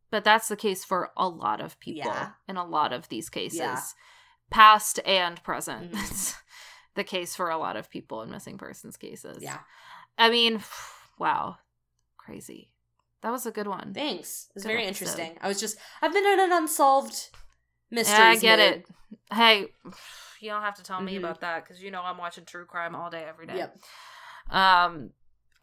[0.10, 2.32] But that's the case for a lot of people Yeah.
[2.48, 3.82] in a lot of these cases, Yeah.
[4.50, 5.92] past and present.
[5.92, 5.96] Mhm.
[5.96, 6.36] That's
[6.96, 9.44] the case for a lot of people in missing persons cases.
[9.44, 9.60] Yeah.
[10.18, 10.64] I mean,
[11.20, 11.58] wow,
[12.18, 12.72] crazy.
[13.22, 13.94] That was a good one.
[13.94, 14.48] Thanks.
[14.56, 15.06] It's Good very episode.
[15.06, 15.38] interesting.
[15.42, 17.30] I was just I've been in an unsolved
[17.92, 18.16] mystery.
[18.18, 18.86] Yeah, I get mood.
[19.12, 19.36] it.
[19.36, 19.68] Hey,
[20.40, 21.20] you don't have to tell me Mhm.
[21.20, 23.58] about that because you know I'm watching true crime all day, every day.
[23.58, 23.80] Yep.
[24.50, 25.12] Um,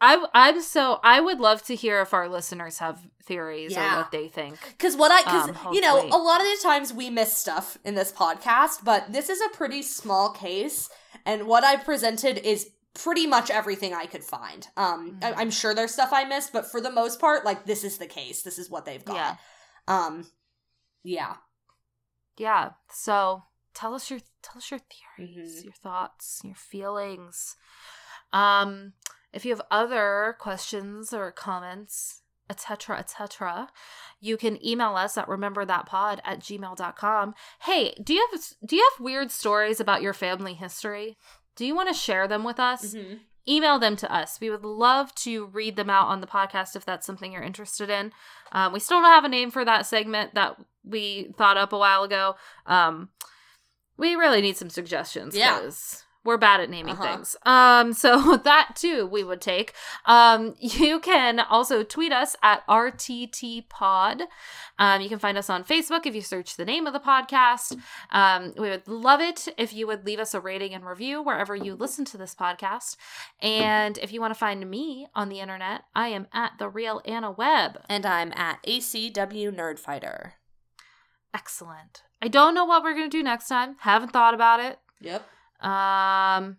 [0.01, 3.95] I I'm so I would love to hear if our listeners have theories Yeah.
[3.95, 4.59] or what they think.
[4.77, 7.77] Because what I, because Um, you know, a lot of the times we miss stuff
[7.83, 10.89] in this podcast, but this is a pretty small case,
[11.25, 14.67] and what I presented is pretty much everything I could find.
[14.77, 15.37] Um, I, Mhm.
[15.37, 18.07] I'm sure there's stuff I missed, but for the most part, like this is the
[18.07, 18.41] case.
[18.43, 19.15] This is what they've got.
[19.15, 19.35] Yeah.
[19.87, 20.31] Um,
[21.03, 21.35] yeah.
[22.37, 22.71] Yeah.
[22.91, 23.43] So
[23.73, 25.63] tell us your tell us your theories, Mhm.
[25.65, 27.55] your thoughts, your feelings.
[28.31, 28.93] Um,
[29.35, 33.69] if you have other questions or comments, etc., etc.,
[34.19, 37.35] you can email us at rememberthatpod at gmail.com.
[37.61, 41.17] Hey, do you have do you have weird stories about your family history?
[41.55, 42.93] Do you want to share them with us?
[42.95, 43.19] Mhm.
[43.47, 44.39] email them to us.
[44.41, 47.91] We would love to read them out on the podcast if that's something you're interested
[47.91, 48.11] in.
[48.51, 51.77] Um, we still don't have a name for that segment that we thought up a
[51.77, 52.37] while ago.
[52.65, 53.09] Um,
[53.97, 55.59] we really need some suggestions Yeah.
[56.25, 57.03] We're bad at naming Uh-huh.
[57.15, 57.35] things.
[57.43, 59.73] Um, so that too we would take.
[60.05, 64.23] Um, you can also tweet us at RTT Pod.
[64.77, 67.79] Um, you can find us on Facebook if you search the name of the podcast.
[68.11, 71.55] Um, we would love it if you would leave us a rating and review wherever
[71.55, 72.97] you listen to this podcast.
[73.39, 77.01] And if you want to find me on the internet, I am at the real
[77.05, 77.79] Anna Webb.
[77.87, 80.31] And I'm at ACW Nerdfighter.
[81.33, 82.03] Excellent.
[82.21, 83.75] I don't know what we're gonna do next time.
[83.79, 84.79] Haven't thought about it.
[85.01, 85.27] Yep.
[85.65, 86.57] Um,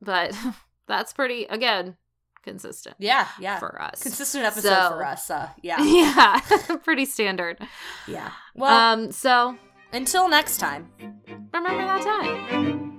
[0.00, 0.36] but
[0.88, 1.96] that's pretty again
[2.44, 3.58] consistent Yeah, yeah.
[3.58, 4.02] for us.
[4.02, 5.30] Consistent episode So- for us.
[5.30, 5.82] Uh, yeah.
[5.82, 7.58] yeah, pretty standard.
[8.06, 8.30] Yeah.
[8.54, 9.56] Well, um, so
[9.92, 10.88] until next time.
[11.52, 12.97] remember that time.